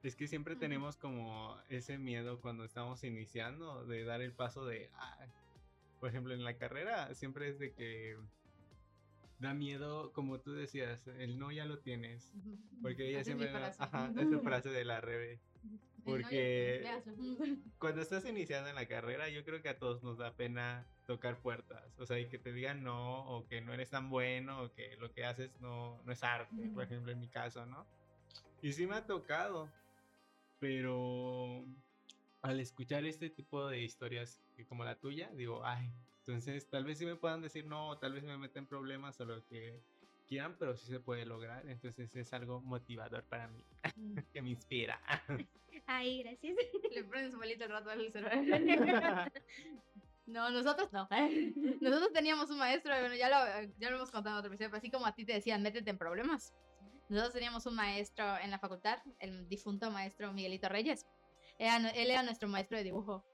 [0.01, 4.89] Es que siempre tenemos como ese miedo cuando estamos iniciando de dar el paso de,
[5.99, 8.17] por ejemplo, en la carrera siempre es de que
[9.39, 12.33] da miedo, como tú decías, el no ya lo tienes.
[12.81, 15.39] Porque ella siempre, ajá, esa frase de la Rebe.
[16.03, 16.83] Porque
[17.79, 21.39] cuando estás iniciando en la carrera, yo creo que a todos nos da pena tocar
[21.39, 21.97] puertas.
[21.97, 24.95] O sea, y que te digan no, o que no eres tan bueno, o que
[24.97, 27.85] lo que haces no, no es arte, por ejemplo, en mi caso, ¿no?
[28.61, 29.69] Y sí me ha tocado.
[30.59, 31.65] Pero
[32.41, 35.89] al escuchar este tipo de historias como la tuya, digo, ay,
[36.19, 39.45] entonces tal vez sí me puedan decir no, tal vez me meten problemas o lo
[39.47, 39.81] que
[40.27, 41.67] quieran, pero sí se puede lograr.
[41.67, 43.65] Entonces es algo motivador para mí,
[44.33, 44.99] que me inspira.
[45.91, 46.55] Ay, gracias.
[46.91, 49.25] Le pones un malito el rato al cerebro.
[50.27, 51.09] No, nosotros no.
[51.81, 54.91] Nosotros teníamos un maestro, bueno, ya lo, ya lo hemos contado en otro episodio, así
[54.91, 56.53] como a ti te decían, métete en problemas.
[57.09, 61.07] Nosotros teníamos un maestro en la facultad, el difunto maestro Miguelito Reyes.
[61.57, 63.25] él era nuestro maestro de dibujo.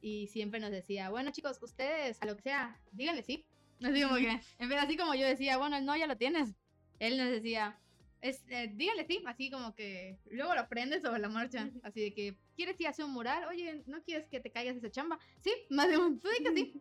[0.00, 3.46] Y siempre nos decía, bueno chicos, ustedes, a lo que sea, díganle sí.
[3.80, 6.56] Así como que, en vez así como yo decía, bueno, no, ya lo tienes.
[6.98, 7.78] Él nos decía,
[8.22, 11.70] es, eh, díganle sí, así como que luego lo aprendes sobre la marcha.
[11.82, 13.44] Así de que, ¿quieres ir a hacer un mural?
[13.48, 15.18] Oye, ¿no quieres que te caigas esa chamba?
[15.40, 16.80] Sí, más de un, tú sí.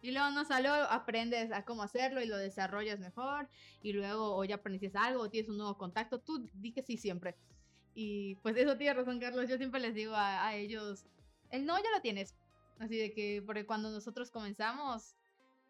[0.00, 3.48] Y luego no salió, aprendes a cómo hacerlo y lo desarrollas mejor.
[3.82, 6.20] Y luego o ya aprendiste algo o tienes un nuevo contacto.
[6.20, 7.36] Tú di que sí siempre.
[7.94, 9.48] Y pues eso tiene razón, Carlos.
[9.48, 11.04] Yo siempre les digo a, a ellos,
[11.50, 12.34] el no ya lo tienes.
[12.78, 15.16] Así de que, porque cuando nosotros comenzamos,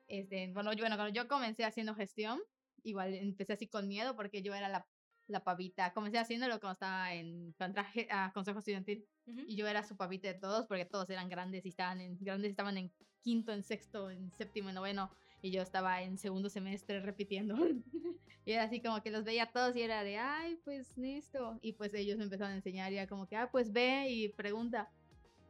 [0.06, 2.38] este, bueno, yo, bueno, cuando yo comencé haciendo gestión,
[2.84, 4.86] igual empecé así con miedo porque yo era la,
[5.28, 5.92] la pavita.
[5.92, 9.06] Comencé haciéndolo cuando estaba en cuando entré a consejo estudiantil
[9.46, 12.50] y yo era su pavita de todos porque todos eran grandes y estaban en grandes
[12.50, 12.90] estaban en
[13.22, 15.10] quinto, en sexto, en séptimo, en noveno
[15.42, 17.54] y yo estaba en segundo semestre repitiendo.
[18.44, 21.58] y era así como que los veía a todos y era de, ay, pues listo.
[21.62, 24.28] Y pues ellos me empezaron a enseñar y era como que, ah, pues ve y
[24.30, 24.90] pregunta.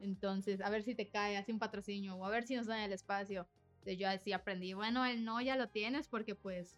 [0.01, 2.81] Entonces, a ver si te cae así un patrocinio o a ver si nos dan
[2.81, 3.49] el espacio.
[3.79, 6.77] Entonces yo así aprendí, bueno, el no ya lo tienes porque pues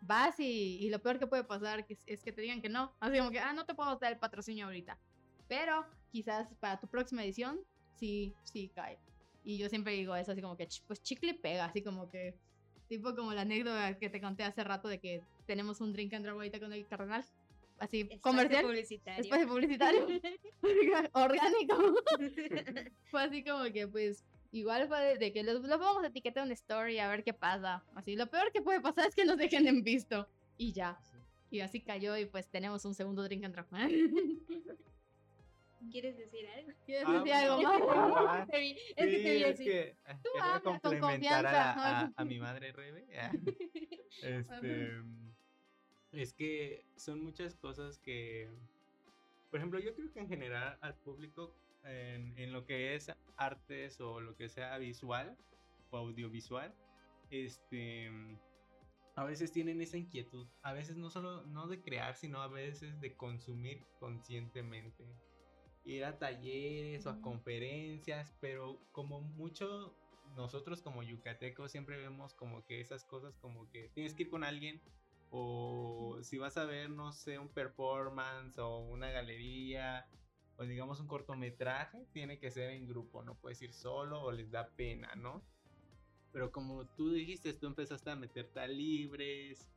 [0.00, 2.92] vas y, y lo peor que puede pasar es, es, que te digan que no.
[3.00, 4.98] Así como que, ah, no te puedo dar el patrocinio ahorita.
[5.48, 7.60] Pero quizás para tu próxima edición
[7.96, 8.98] sí, sí cae.
[9.44, 12.34] Y yo siempre digo eso así como que, pues chicle pega, así como que,
[12.88, 16.24] tipo como la anécdota que te conté hace rato de que tenemos un drink and
[16.24, 17.24] drive ahorita con el carnal
[17.80, 18.64] así Espacio comercial.
[18.64, 19.22] publicitario.
[19.22, 20.06] Espacio publicitario.
[21.12, 21.94] Orgánico.
[23.10, 26.44] fue así como que, pues, igual fue de, de que los, los vamos a etiquetar
[26.44, 27.84] una story a ver qué pasa.
[27.94, 30.28] Así, lo peor que puede pasar es que nos dejen en visto.
[30.56, 30.98] Y ya.
[31.50, 34.10] Y así cayó y pues tenemos un segundo drink and drive.
[35.90, 36.70] ¿Quieres decir algo?
[36.84, 37.80] ¿Quieres Ah, decir algo más?
[37.88, 38.58] Ah, es
[38.96, 39.64] que Sí, te vi es así.
[39.64, 42.00] que Tú quería habla con complementar a, confianza.
[42.00, 43.06] a- a mi madre Rebe.
[43.18, 43.32] ah,
[44.22, 45.00] Este,
[46.12, 48.50] es que son muchas cosas que,
[49.50, 54.00] por ejemplo, yo creo que en general al público en, en lo que es artes
[54.00, 55.36] o lo que sea visual
[55.90, 56.74] o audiovisual,
[57.30, 58.10] este,
[59.16, 63.00] a veces tienen esa inquietud, a veces no solo no de crear, sino a veces
[63.00, 65.04] de consumir conscientemente.
[65.84, 67.22] Ir a talleres o a Ujú.
[67.22, 69.96] conferencias, pero como mucho
[70.36, 74.44] nosotros como yucatecos siempre vemos como que esas cosas como que tienes que ir con
[74.44, 74.80] alguien
[75.30, 80.06] o si vas a ver, no sé, un performance o una galería
[80.60, 84.50] o digamos un cortometraje, tiene que ser en grupo, no puedes ir solo o les
[84.50, 85.42] da pena, ¿no?
[86.32, 89.72] Pero como tú dijiste, tú empezaste a meterte a libres,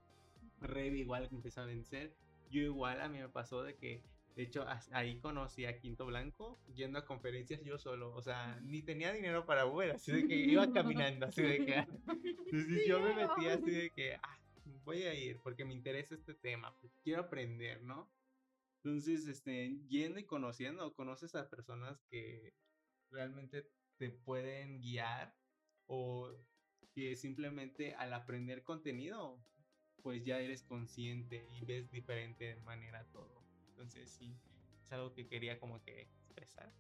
[0.60, 2.14] Rev igual que empezó a vencer,
[2.52, 4.04] yo igual a mí me pasó de que,
[4.36, 8.82] de hecho, ahí conocí a Quinto Blanco yendo a conferencias yo solo, o sea, ni
[8.82, 11.76] tenía dinero para Uber, así de que iba caminando, así de que...
[12.52, 14.38] Entonces yo me metí así de que, ah,
[14.84, 18.10] voy a ir porque me interesa este tema, pues, quiero aprender, ¿no?
[18.84, 22.54] Entonces, este, yendo y conociendo, conoces a personas que
[23.10, 25.34] realmente te pueden guiar
[25.86, 26.34] o
[26.94, 29.42] que simplemente al aprender contenido,
[30.02, 33.46] pues ya eres consciente y ves diferente de manera todo.
[33.70, 34.36] Entonces, sí,
[34.84, 36.74] es algo que quería como que expresar.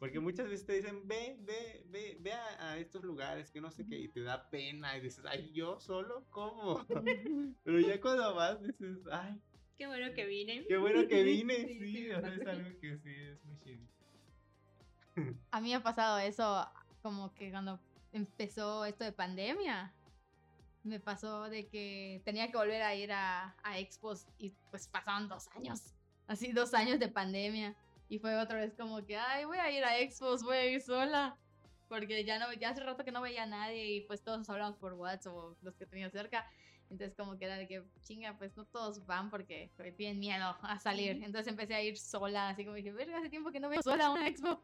[0.00, 3.70] Porque muchas veces te dicen, ve, ve, ve, ve a, a estos lugares que no
[3.70, 6.84] sé qué, y te da pena y dices, ay, yo solo, ¿cómo?
[7.64, 9.40] Pero ya cuando vas dices, ay,
[9.76, 10.64] Qué bueno que vine.
[10.68, 13.58] qué bueno que vine, Sí, sí, sí, o sea, es algo que sí, es muy
[13.60, 13.86] chido.
[15.50, 16.66] A mí me ha pasado eso
[17.02, 17.80] como que cuando
[18.12, 19.92] empezó esto de pandemia.
[20.84, 25.28] Me pasó de que tenía que volver a ir a, a expos y pues pasaron
[25.28, 25.94] dos años.
[26.26, 27.74] Así dos años de pandemia.
[28.08, 30.82] Y fue otra vez como que, ay, voy a ir a expos, voy a ir
[30.82, 31.36] sola.
[31.88, 34.50] Porque ya no, ya hace rato que no veía a nadie y pues todos nos
[34.50, 36.46] hablamos por WhatsApp o los que tenía cerca.
[36.94, 40.78] Entonces como que era de que, chinga, pues no todos van porque tienen miedo a
[40.78, 41.22] salir.
[41.24, 44.06] Entonces empecé a ir sola, así como dije, verga, hace tiempo que no veo sola
[44.06, 44.60] a una expo.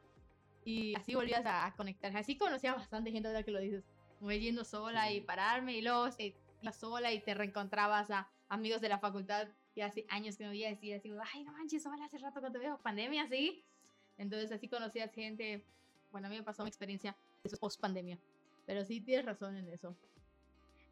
[0.65, 2.17] Y así volvías a, conectar.
[2.17, 3.83] Así conocía bastante gente ahora que lo dices.
[4.21, 8.81] Voy yendo sola y pararme y luego eh, ibas sola y te reencontrabas a amigos
[8.81, 12.05] de la facultad que hace años que no veías y así, ay, no manches, sola
[12.05, 13.65] hace rato que te veo, pandemia, sí.
[14.19, 15.65] Entonces así conocías gente.
[16.13, 18.19] Bueno, a mí me pasó mi experiencia eso es post pandemia.
[18.67, 19.97] Pero sí tienes razón en eso.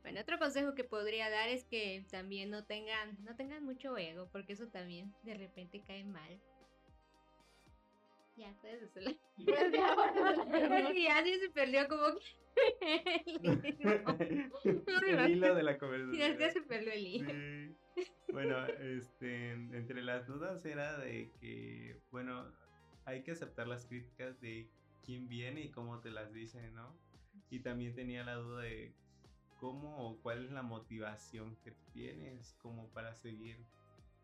[0.08, 4.26] Bueno, otro consejo que podría dar es que también no tengan, no tengan mucho ego,
[4.32, 6.40] porque eso también de repente cae mal.
[8.34, 9.10] Ya, puedes hacerlo.
[9.44, 10.34] Pues ya, bueno,
[11.40, 12.24] se perdió como que
[13.20, 13.60] el hilo.
[15.06, 16.38] El hilo de la conversación.
[16.38, 17.30] ya se perdió el hilo.
[17.94, 18.10] Sí.
[18.32, 22.50] Bueno, este, entre las dudas era de que, bueno,
[23.04, 24.70] hay que aceptar las críticas de
[25.04, 26.96] quién viene y cómo te las dice, ¿no?
[27.50, 28.94] Y también tenía la duda de
[29.58, 33.58] cómo o cuál es la motivación que tienes como para seguir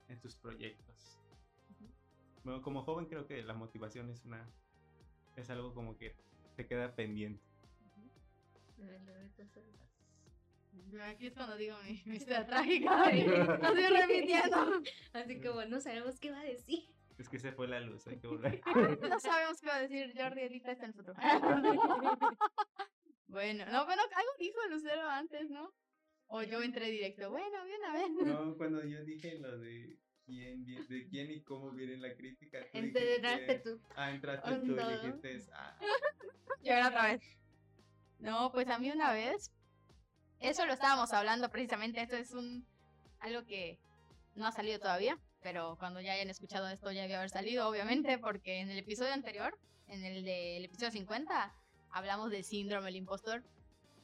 [0.08, 1.18] en tus proyectos.
[2.44, 4.46] Bueno, como joven creo que la motivación es una
[5.36, 6.14] es algo como que
[6.56, 7.42] te queda pendiente.
[8.78, 9.04] Luego
[9.52, 9.74] cosas.
[11.08, 12.96] Aquí es cuando digo mi, mi historia trágica.
[13.12, 14.82] Lo estoy repitiendo.
[15.12, 16.84] Así como no sabemos qué va a decir.
[17.18, 18.60] Es que se fue la luz, hay que volver.
[19.08, 21.16] No sabemos qué va a decir Jordi, ahorita está en nosotros.
[23.34, 25.74] Bueno, no, bueno, algo dijo Lucero antes, ¿no?
[26.28, 28.10] O yo entré directo, bueno, bien, a ver.
[28.10, 32.58] No, cuando yo dije lo de quién, de quién y cómo viene la crítica.
[32.72, 33.80] Entraste tú.
[33.96, 35.76] Ah, entraste tú y dijiste, ah.
[36.62, 37.22] Y ahora otra vez.
[38.20, 39.50] No, pues a mí una vez,
[40.38, 42.64] eso lo estábamos hablando precisamente, esto es un,
[43.18, 43.80] algo que
[44.36, 48.16] no ha salido todavía, pero cuando ya hayan escuchado esto ya debe haber salido, obviamente,
[48.16, 49.58] porque en el episodio anterior,
[49.88, 51.52] en el del episodio 50,
[51.94, 53.44] hablamos del síndrome del impostor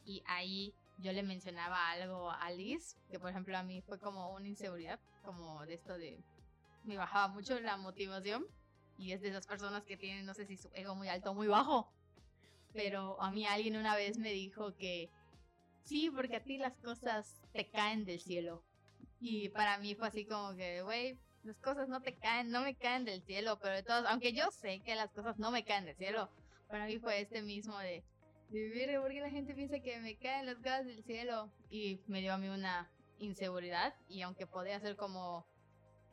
[0.05, 4.33] y ahí yo le mencionaba algo a Liz, que por ejemplo a mí fue como
[4.33, 6.23] una inseguridad, como de esto de...
[6.85, 8.47] Me bajaba mucho la motivación
[8.97, 11.35] y es de esas personas que tienen, no sé si su ego muy alto o
[11.35, 11.93] muy bajo,
[12.73, 15.11] pero a mí alguien una vez me dijo que
[15.83, 18.63] sí, porque a ti las cosas te caen del cielo.
[19.21, 22.77] Y para mí fue así como que, güey, las cosas no te caen, no me
[22.77, 25.87] caen del cielo, pero de todos, aunque yo sé que las cosas no me caen
[25.87, 26.31] del cielo,
[26.71, 28.05] para mí fue este mismo de,
[28.49, 31.53] vivir, porque la gente piensa que me caen las cosas del cielo.
[31.71, 35.47] Y me dio a mí una inseguridad y aunque podía ser como,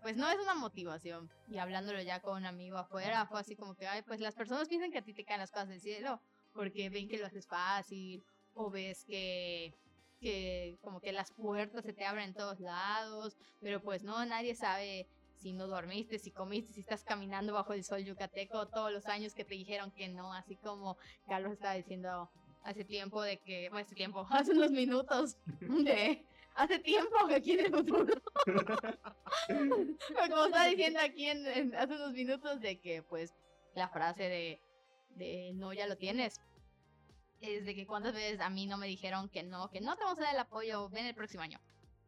[0.01, 1.29] pues no es una motivación.
[1.49, 4.67] Y hablándolo ya con un amigo afuera, fue así como que, ay, pues las personas
[4.67, 6.21] piensan que a ti te caen las cosas del cielo
[6.53, 9.73] porque ven que lo haces fácil o ves que
[10.19, 14.55] que como que las puertas se te abren en todos lados, pero pues no, nadie
[14.55, 19.05] sabe si no dormiste, si comiste, si estás caminando bajo el sol yucateco, todos los
[19.05, 22.29] años que te dijeron que no, así como Carlos estaba diciendo
[22.63, 26.25] hace tiempo de que, bueno, hace tiempo, hace unos minutos de,
[26.55, 28.21] hace tiempo que aquí en el futuro,
[30.29, 33.33] como estaba diciendo aquí en, hace unos minutos de que pues
[33.75, 34.61] la frase de,
[35.15, 36.41] de no ya lo tienes,
[37.41, 40.03] es de que cuántas veces a mí no me dijeron que no, que no te
[40.03, 41.59] vamos a dar el apoyo, ven el próximo año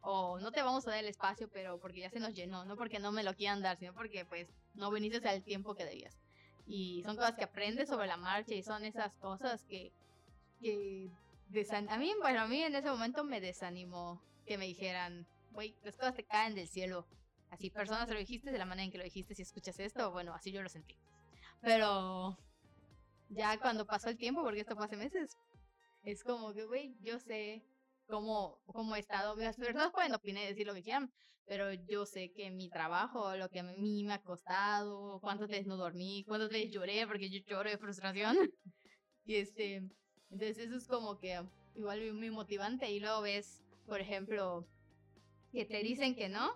[0.01, 2.75] o no te vamos a dar el espacio, pero porque ya se nos llenó, no
[2.77, 6.17] porque no me lo quieran dar, sino porque pues no viniste al tiempo que debías.
[6.65, 9.91] Y son cosas que aprendes sobre la marcha y son esas cosas que,
[10.61, 11.09] que
[11.89, 15.95] a mí, bueno, a mí en ese momento me desanimó que me dijeran, güey, las
[15.95, 17.07] cosas te caen del cielo.
[17.49, 20.33] Así personas lo dijiste de la manera en que lo dijiste, si escuchas esto, bueno,
[20.33, 20.95] así yo lo sentí.
[21.61, 22.37] Pero
[23.29, 25.35] ya cuando pasó el tiempo, porque esto fue hace meses,
[26.03, 27.63] es como que, güey, yo sé
[28.09, 29.35] cómo he estado.
[29.35, 31.11] Las personas pueden opinar y decir lo que quieran,
[31.45, 35.65] pero yo sé que mi trabajo, lo que a mí me ha costado, cuántas veces
[35.65, 38.37] no dormí, cuántas veces lloré, porque yo lloro de frustración.
[39.25, 39.83] y este,
[40.29, 41.41] entonces eso es como que
[41.75, 42.91] igual muy motivante.
[42.91, 44.67] Y luego ves, por ejemplo,
[45.51, 46.51] que te dicen que no,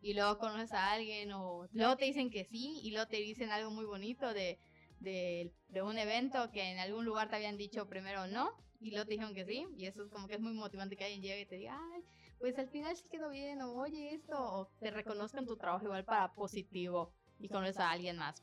[0.00, 3.50] y luego conoces a alguien, o luego te dicen que sí, y luego te dicen
[3.50, 4.60] algo muy bonito de,
[5.00, 9.04] de, de un evento que en algún lugar te habían dicho primero no, y te
[9.04, 11.46] dijeron que sí, y eso es como que es muy motivante que alguien llegue y
[11.46, 12.04] te diga, ay,
[12.38, 16.04] pues al final sí quedó bien, o oye esto, o te reconozcan tu trabajo igual
[16.04, 18.42] para positivo y conoces a alguien más,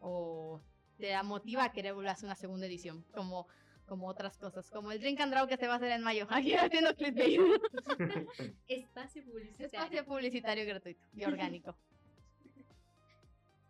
[0.00, 0.60] o
[0.98, 3.48] te da motiva a querer volver a hacer una segunda edición, como,
[3.86, 6.26] como otras cosas, como el Drink and Draw que se va a hacer en mayo,
[6.30, 7.40] aquí haciendo clickbait.
[8.68, 9.66] Espacio publicitario.
[9.66, 11.74] Espacio publicitario gratuito y orgánico.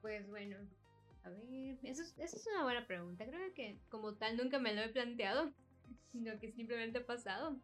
[0.02, 0.58] Pues bueno,
[1.24, 3.24] a ver, eso, eso es una buena pregunta.
[3.24, 5.50] Creo que como tal nunca me lo he planteado
[6.12, 7.56] sino que simplemente ha pasado.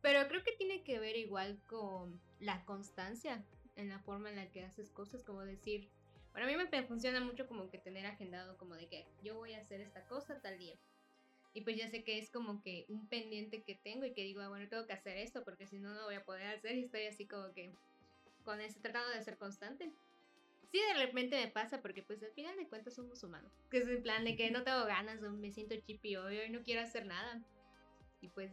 [0.00, 3.44] Pero creo que tiene que ver igual con la constancia
[3.76, 5.88] en la forma en la que haces cosas, como decir,
[6.32, 9.60] para mí me funciona mucho como que tener agendado como de que yo voy a
[9.60, 10.76] hacer esta cosa tal día.
[11.54, 14.40] Y pues ya sé que es como que un pendiente que tengo y que digo,
[14.42, 16.84] ah, bueno, tengo que hacer esto porque si no, no voy a poder hacer y
[16.84, 17.72] estoy así como que
[18.44, 19.92] con eso tratando de ser constante.
[20.70, 23.52] Sí, de repente me pasa porque pues al final de cuentas somos humanos.
[23.70, 26.62] Que es en plan de que no tengo ganas, me siento chippy hoy, hoy no
[26.62, 27.42] quiero hacer nada.
[28.20, 28.52] Y pues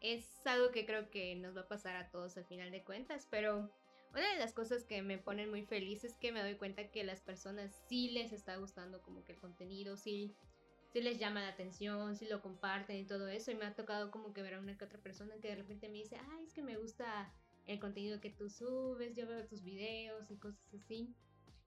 [0.00, 3.26] es algo que creo que nos va a pasar a todos al final de cuentas,
[3.30, 3.72] pero
[4.12, 7.04] una de las cosas que me ponen muy feliz es que me doy cuenta que
[7.04, 10.34] las personas sí les está gustando como que el contenido, sí,
[10.92, 13.50] sí les llama la atención, sí lo comparten y todo eso.
[13.50, 15.88] Y me ha tocado como que ver a una que otra persona que de repente
[15.88, 17.32] me dice, ay, es que me gusta
[17.66, 21.14] el contenido que tú subes, yo veo tus videos y cosas así.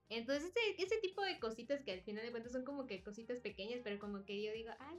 [0.09, 3.81] Entonces, ese, tipo de cositas que al final de cuentas son como que cositas pequeñas,
[3.83, 4.97] pero como que yo digo, ay,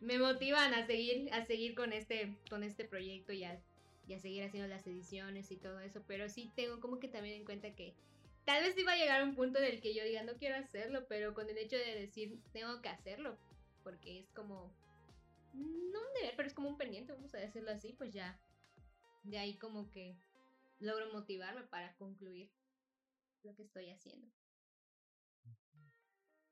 [0.00, 3.60] me motivan a seguir, a seguir con este, con este proyecto y a,
[4.08, 6.02] y a seguir haciendo las ediciones y todo eso.
[6.06, 7.94] Pero sí tengo como que también en cuenta que
[8.44, 11.04] tal vez iba a llegar un punto en el que yo diga, no quiero hacerlo,
[11.08, 13.36] pero con el hecho de decir, tengo que hacerlo,
[13.84, 14.72] porque es como,
[15.52, 18.38] no un deber, pero es como un pendiente, vamos a decirlo así, pues ya
[19.24, 20.16] de ahí como que
[20.80, 22.50] logro motivarme para concluir
[23.44, 24.26] lo que estoy haciendo.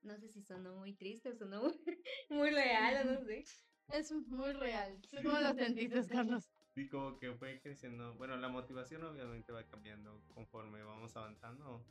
[0.02, 1.62] No sé si sonó muy triste o sonó
[2.30, 3.44] muy, muy real o no sé.
[3.92, 4.98] Es muy real.
[5.22, 6.48] ¿Cómo lo sentiste, Carlos?
[6.74, 8.14] Sí, como que fue creciendo.
[8.14, 11.82] Bueno, la motivación obviamente va cambiando conforme vamos avanzando.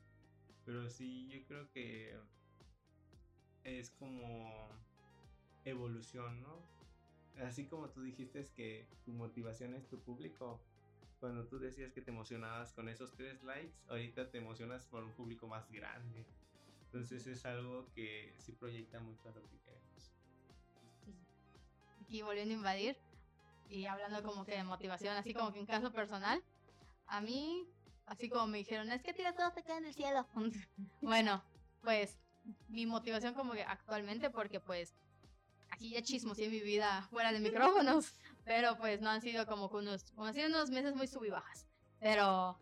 [0.65, 2.17] Pero sí, yo creo que
[3.63, 4.69] es como
[5.65, 6.57] evolución, ¿no?
[7.43, 10.59] Así como tú dijiste que tu motivación es tu público,
[11.19, 15.11] cuando tú decías que te emocionabas con esos tres likes, ahorita te emocionas por un
[15.11, 16.25] público más grande.
[16.85, 20.11] Entonces es algo que sí proyecta mucho a lo que queremos.
[22.01, 22.97] Aquí volviendo a invadir
[23.69, 26.41] y hablando como que de motivación, así como que en caso personal,
[27.05, 27.67] a mí,
[28.07, 30.27] así como me dijeron, es que tira todo te queda en el cielo.
[31.01, 31.43] bueno,
[31.83, 32.17] pues
[32.69, 34.95] mi motivación como que actualmente, porque pues
[35.69, 38.13] aquí ya chismos en mi vida fuera de micrófonos,
[38.45, 41.67] pero pues no han sido como unos, han sido unos meses muy sub y bajas.
[41.99, 42.57] Pero,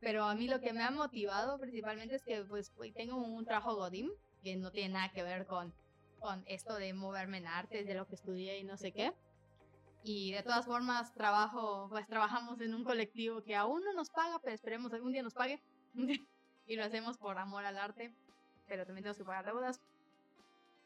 [0.00, 3.76] pero a mí lo que me ha motivado principalmente es que pues tengo un trabajo
[3.76, 4.10] Godín
[4.42, 5.74] que no tiene nada que ver con,
[6.18, 9.12] con esto de moverme en artes, de lo que estudié y no sé qué.
[10.02, 14.38] Y de todas formas trabajo, pues trabajamos en un colectivo que aún no nos paga,
[14.38, 15.62] pero esperemos algún día nos pague.
[16.66, 18.14] y lo hacemos por amor al arte,
[18.66, 19.80] pero también tenemos que pagar deudas.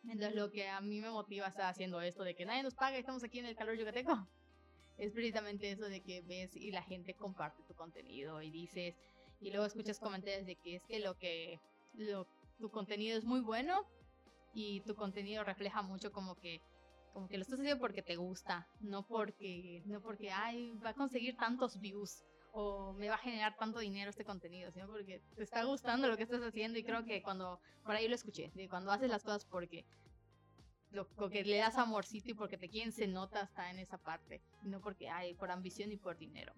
[0.08, 2.96] Entonces lo que a mí me motiva estar haciendo esto de que nadie nos paga,
[2.98, 4.12] estamos aquí en el calor yucateco,
[4.98, 8.94] es precisamente eso de que ves y la gente comparte tu contenido y dices,
[9.40, 11.60] y luego escuchas comentarios de que es que lo que
[11.94, 12.26] lo,
[12.58, 13.86] tu contenido es muy bueno
[14.52, 16.60] y tu contenido refleja mucho como que
[17.12, 20.94] como que lo estás haciendo porque te gusta, no porque no porque ay, va a
[20.94, 22.24] conseguir tantos views
[22.56, 26.16] o me va a generar tanto dinero este contenido, sino porque te está gustando lo
[26.16, 29.24] que estás haciendo y creo que cuando, por ahí lo escuché, de cuando haces las
[29.24, 29.84] cosas porque
[30.92, 34.40] lo, que le das amorcito y porque te quieren se nota hasta en esa parte,
[34.62, 36.52] no porque hay por ambición y por dinero.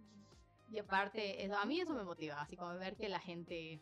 [0.71, 3.81] Y aparte, a mí eso me motiva, así como ver que la gente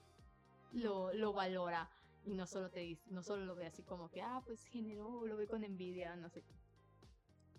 [0.72, 1.90] lo, lo valora
[2.24, 5.36] y no solo te no solo lo ve así como que, ah, pues generó, lo
[5.36, 6.44] ve con envidia, no sé.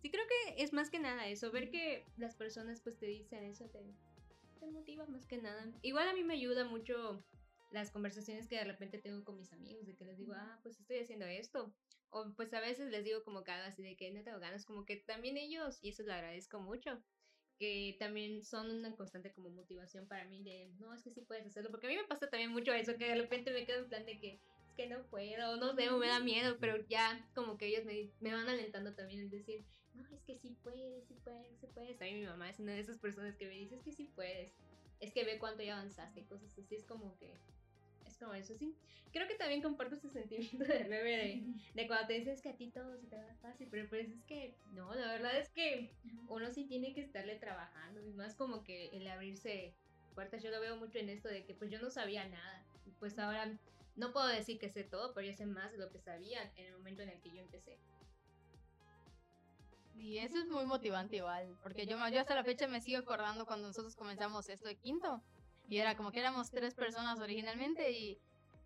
[0.02, 3.44] Sí, creo que es más que nada eso, ver que las personas pues te dicen
[3.44, 3.84] eso, te,
[4.66, 5.72] te motiva más que nada.
[5.82, 7.24] Igual a mí me ayuda mucho
[7.72, 10.80] las conversaciones que de repente tengo con mis amigos, de que les digo, ah, pues
[10.80, 11.74] estoy haciendo esto.
[12.10, 14.86] O pues a veces les digo como cada así de que no tengo ganas, como
[14.86, 17.04] que también ellos, y eso lo agradezco mucho,
[17.60, 21.46] que también son una constante como motivación para mí de, no, es que sí puedes
[21.46, 23.90] hacerlo, porque a mí me pasa también mucho eso, que de repente me quedo en
[23.90, 27.28] plan de que es que no puedo, no sé, me da miedo, pero ya
[27.58, 31.16] que ellos me, me van alentando también en decir, no, es que sí puedes, sí
[31.24, 32.02] puedes, sí puedes.
[32.02, 34.12] A mí mi mamá es una de esas personas que me dice, es que sí
[34.16, 34.54] puedes.
[35.00, 36.76] Es que ve cuánto ya avanzaste y cosas así.
[36.76, 37.34] Es como que,
[38.06, 38.76] es como eso, sí.
[39.12, 41.44] Creo que también comparto ese sentimiento de bebé de,
[41.74, 44.24] de cuando te dices que a ti todo se te va fácil, pero pues es
[44.24, 45.92] que, no, la verdad es que
[46.28, 49.74] uno sí tiene que estarle trabajando y más como que el abrirse
[50.16, 50.44] puertas.
[50.44, 52.66] Yo lo veo mucho en esto de que pues yo no sabía nada.
[53.00, 53.58] Pues ahora
[53.96, 56.66] no puedo decir que sé todo, pero ya sé más de lo que sabía en
[56.66, 57.80] el momento en el que yo empecé.
[59.96, 63.46] Y eso es muy motivante igual, porque yo, yo hasta la fecha me sigo acordando
[63.46, 65.22] cuando nosotros comenzamos esto de quinto.
[65.70, 68.20] Y era como que éramos tres personas originalmente y,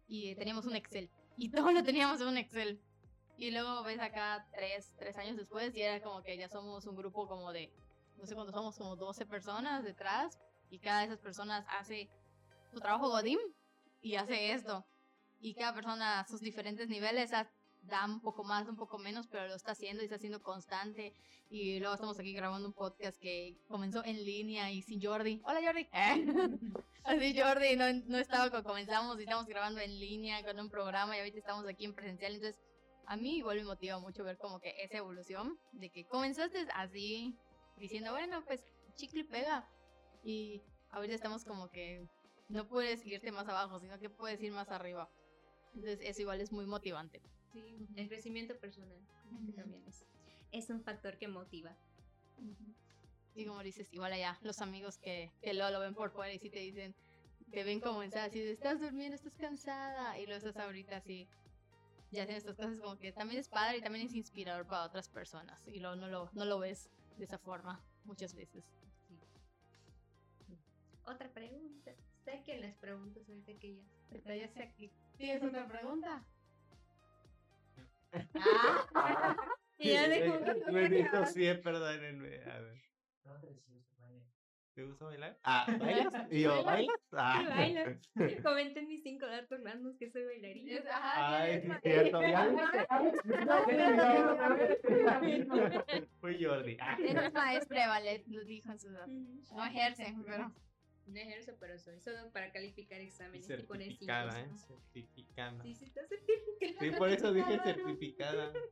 [0.07, 1.09] y teníamos un Excel.
[1.37, 2.81] Y todo lo teníamos en un Excel.
[3.37, 6.95] Y luego ves acá tres, tres años después y era como que ya somos un
[6.97, 7.71] grupo como de,
[8.17, 10.37] no sé cuántos somos, como 12 personas detrás.
[10.69, 12.09] Y cada de esas personas hace
[12.71, 13.39] su trabajo Godín
[14.01, 14.85] y hace esto.
[15.41, 19.47] Y cada persona a sus diferentes niveles da un poco más, un poco menos, pero
[19.47, 21.13] lo está haciendo y está haciendo constante.
[21.49, 25.41] Y luego estamos aquí grabando un podcast que comenzó en línea y sin Jordi.
[25.45, 25.87] Hola Jordi.
[27.03, 31.15] Así Jordi no, no estaba cuando comenzamos y estamos grabando en línea con un programa
[31.15, 32.35] y ahorita estamos aquí en presencial.
[32.35, 32.61] Entonces,
[33.07, 37.35] a mí igual me motiva mucho ver como que esa evolución de que comenzaste así,
[37.77, 38.61] diciendo, bueno, pues
[38.95, 39.67] chicle pega.
[40.23, 40.61] Y
[40.91, 42.05] ahorita estamos como que
[42.49, 45.09] no puedes irte más abajo, sino que puedes ir más arriba.
[45.73, 47.21] Entonces, eso igual es muy motivante.
[47.53, 48.97] Sí, el crecimiento personal
[49.55, 50.05] también es,
[50.51, 51.75] es, un factor que motiva.
[53.35, 56.39] Y como dices, igual allá, los amigos que, que luego lo ven por fuera y
[56.39, 56.95] si te dicen,
[57.51, 61.27] te ven como en así, estás durmiendo, estás cansada, y lo estás ahorita así,
[62.11, 65.09] ya hacen estas cosas como que también es padre y también es inspirador para otras
[65.09, 68.65] personas, y luego no lo, no lo ves de esa forma muchas veces.
[71.05, 71.91] Otra pregunta.
[72.23, 73.75] Sé que las preguntas ahorita que
[74.25, 74.35] ya.
[74.35, 74.91] Ya sé aquí.
[75.19, 76.23] ¿Tienes otra pregunta?
[78.95, 79.35] Ah.
[79.77, 80.39] y ya dejó.
[80.71, 82.39] Me dijo sí, perdónenme.
[82.49, 82.79] A ver.
[84.73, 85.37] ¿Te gusta bailar?
[85.43, 86.13] Ah, ¿bailas?
[86.31, 86.95] ¿Y yo, ¿bailas?
[87.11, 87.43] Ah.
[87.49, 87.99] Bailo.
[88.43, 90.79] Comenten mis cinco datos randoms que soy bailarina.
[90.89, 92.21] Ay, es cierto.
[96.21, 96.77] Fui Jordi.
[97.03, 100.49] Es maestra de ballet, lo dijo en su No ejerce, pero...
[101.09, 104.49] No ejerzo, pero soy solo para calificar exámenes y poner Certificada, ¿eh?
[104.55, 105.63] Certificada.
[105.63, 106.79] Sí, sí, está certificada.
[106.79, 108.53] Sí, por eso dije certificada.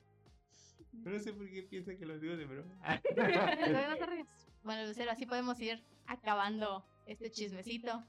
[0.94, 2.74] No sé por qué piensa que lo digo de broma.
[4.64, 8.04] bueno, Lucero, así podemos ir acabando este chismecito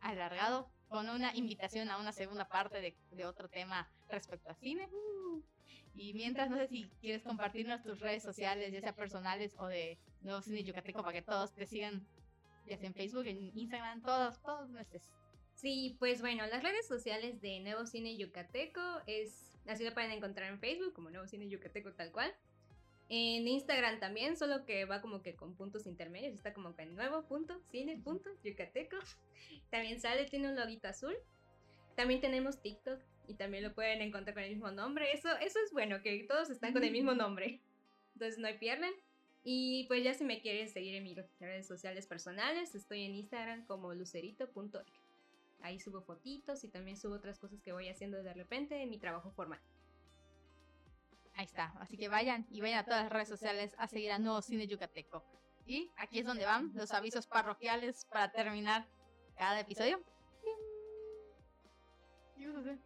[0.00, 4.88] alargado con una invitación a una segunda parte de, de otro tema respecto a cine.
[5.94, 9.98] Y mientras, no sé si quieres compartirnos tus redes sociales, ya sea personales o de
[10.20, 12.06] Nuevo Cine Yucateco, para que todos te sigan,
[12.66, 15.02] ya sea en Facebook, en Instagram, todos, todos nuestros.
[15.54, 20.52] Sí, pues bueno, las redes sociales de Nuevo Cine Yucateco es, así lo pueden encontrar
[20.52, 22.34] en Facebook como Nuevo Cine Yucateco tal cual.
[23.08, 26.96] En Instagram también, solo que va como que con puntos intermedios, está como que en
[26.96, 28.96] nuevo punto, cine punto, yucateco.
[29.70, 31.14] También sale, tiene un loguito azul.
[31.94, 35.12] También tenemos TikTok y también lo pueden encontrar con el mismo nombre.
[35.12, 37.60] Eso, eso es bueno, que todos están con el mismo nombre.
[38.14, 38.92] Entonces no hay pierden.
[39.48, 43.64] Y pues ya si me quieren seguir en mis redes sociales personales, estoy en Instagram
[43.66, 44.84] como lucerito.ec.
[45.60, 48.98] Ahí subo fotitos y también subo otras cosas que voy haciendo de repente en mi
[48.98, 49.60] trabajo formal.
[51.34, 51.66] Ahí está.
[51.78, 54.66] Así que vayan y vayan a todas las redes sociales a seguir a Nuevo Cine
[54.66, 55.24] Yucateco.
[55.64, 58.88] Y aquí es donde van los avisos parroquiales para terminar
[59.36, 60.02] cada episodio.
[62.36, 62.78] ¿Qué vas a hacer?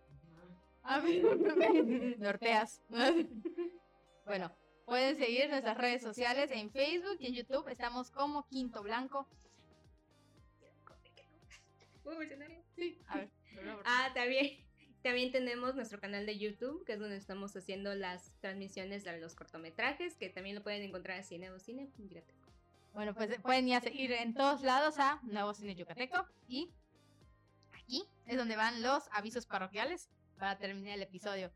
[2.18, 2.82] Norteas.
[4.26, 4.54] bueno,
[4.90, 7.68] pueden seguir nuestras redes sociales en Facebook y en YouTube.
[7.68, 9.24] Estamos como Quinto Blanco.
[12.02, 12.56] ¿Puedo mencionarlo?
[12.74, 13.30] Sí, a ver.
[13.84, 14.58] Ah, también.
[15.02, 19.34] También tenemos nuestro canal de YouTube, que es donde estamos haciendo las transmisiones de los
[19.34, 21.88] cortometrajes, que también lo pueden encontrar así en Nuevo Cine
[22.92, 26.26] Bueno, pues pueden ir a seguir en todos lados a Nuevo Cine Yucateco.
[26.48, 26.68] Y
[27.72, 31.50] aquí es donde van los avisos parroquiales para terminar el episodio.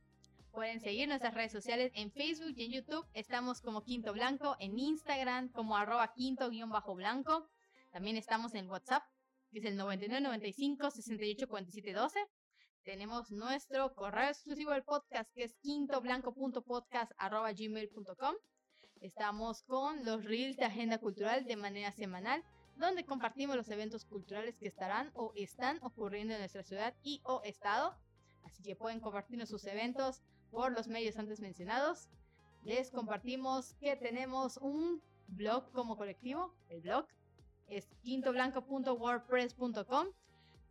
[0.55, 3.05] Pueden seguir nuestras redes sociales en Facebook y en YouTube.
[3.13, 7.49] Estamos como Quinto Blanco, en Instagram como arroba quinto-blanco.
[7.91, 9.03] También estamos en WhatsApp,
[9.51, 11.49] que es el 9995 68
[12.85, 18.35] tenemos nuestro correo exclusivo del podcast, que es quintoblanco.podcast.gmail.com.
[19.01, 22.45] Estamos con los reels de Agenda Cultural de manera semanal,
[22.77, 27.43] donde compartimos los eventos culturales que estarán o están ocurriendo en nuestra ciudad y o
[27.43, 27.97] estado.
[28.45, 30.23] Así que pueden compartirnos sus eventos
[30.55, 32.09] por los medios antes mencionados.
[32.65, 36.55] Les compartimos que tenemos un blog como colectivo.
[36.71, 37.07] El blog
[37.69, 40.07] es quintoblanco.wordpress.com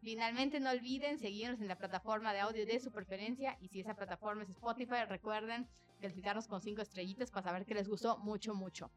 [0.04, 3.96] Finalmente, no olviden seguirnos en la plataforma de audio de su preferencia y si esa
[3.96, 5.66] plataforma es Spotify, recuerden
[6.02, 8.92] calificarnos con 5 estrellitas para saber que les gustó mucho, mucho.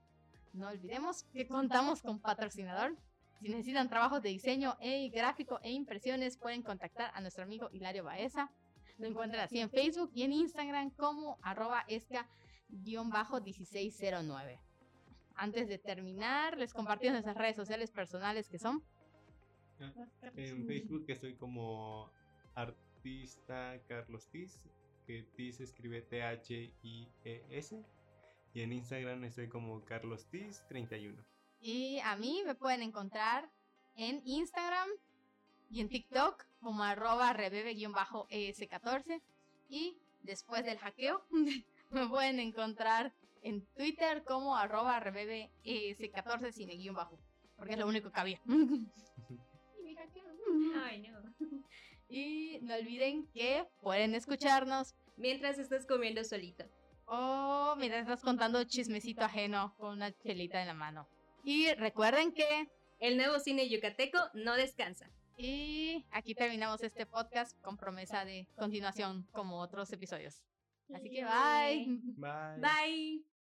[0.52, 2.96] No olvidemos que contamos con patrocinador.
[3.40, 8.02] Si necesitan trabajos de diseño e gráfico e impresiones, pueden contactar a nuestro amigo Hilario
[8.02, 8.50] Baeza.
[8.98, 14.58] Lo encuentran así en Facebook y en Instagram como arroba esca-1609.
[15.34, 18.82] Antes de terminar, les compartimos nuestras redes sociales personales que son
[20.36, 22.10] en Facebook estoy como
[22.54, 24.60] artista Carlos Tiz,
[25.06, 27.84] que Tiz escribe T-H-I-E-S.
[28.54, 31.22] Y en Instagram estoy como Carlos Tiz 31.
[31.60, 33.50] Y a mí me pueden encontrar
[33.96, 34.88] en Instagram
[35.70, 39.22] y en TikTok como arroba rebebe-es14.
[39.68, 41.24] Y después del hackeo
[41.90, 43.12] me pueden encontrar
[43.42, 47.18] en Twitter como arroba rebebe-es14 sin el guion bajo.
[47.56, 48.40] Porque es lo único que había.
[50.84, 51.22] Ay, no.
[52.08, 56.64] Y no olviden que pueden escucharnos mientras estás comiendo solito.
[57.06, 61.08] O mientras estás contando chismecito ajeno con una chelita en la mano.
[61.44, 65.08] Y recuerden que el nuevo cine yucateco no descansa.
[65.36, 70.42] Y aquí terminamos este podcast con promesa de continuación como otros episodios.
[70.94, 71.86] Así que bye.
[72.16, 72.60] Bye.
[72.60, 73.35] Bye.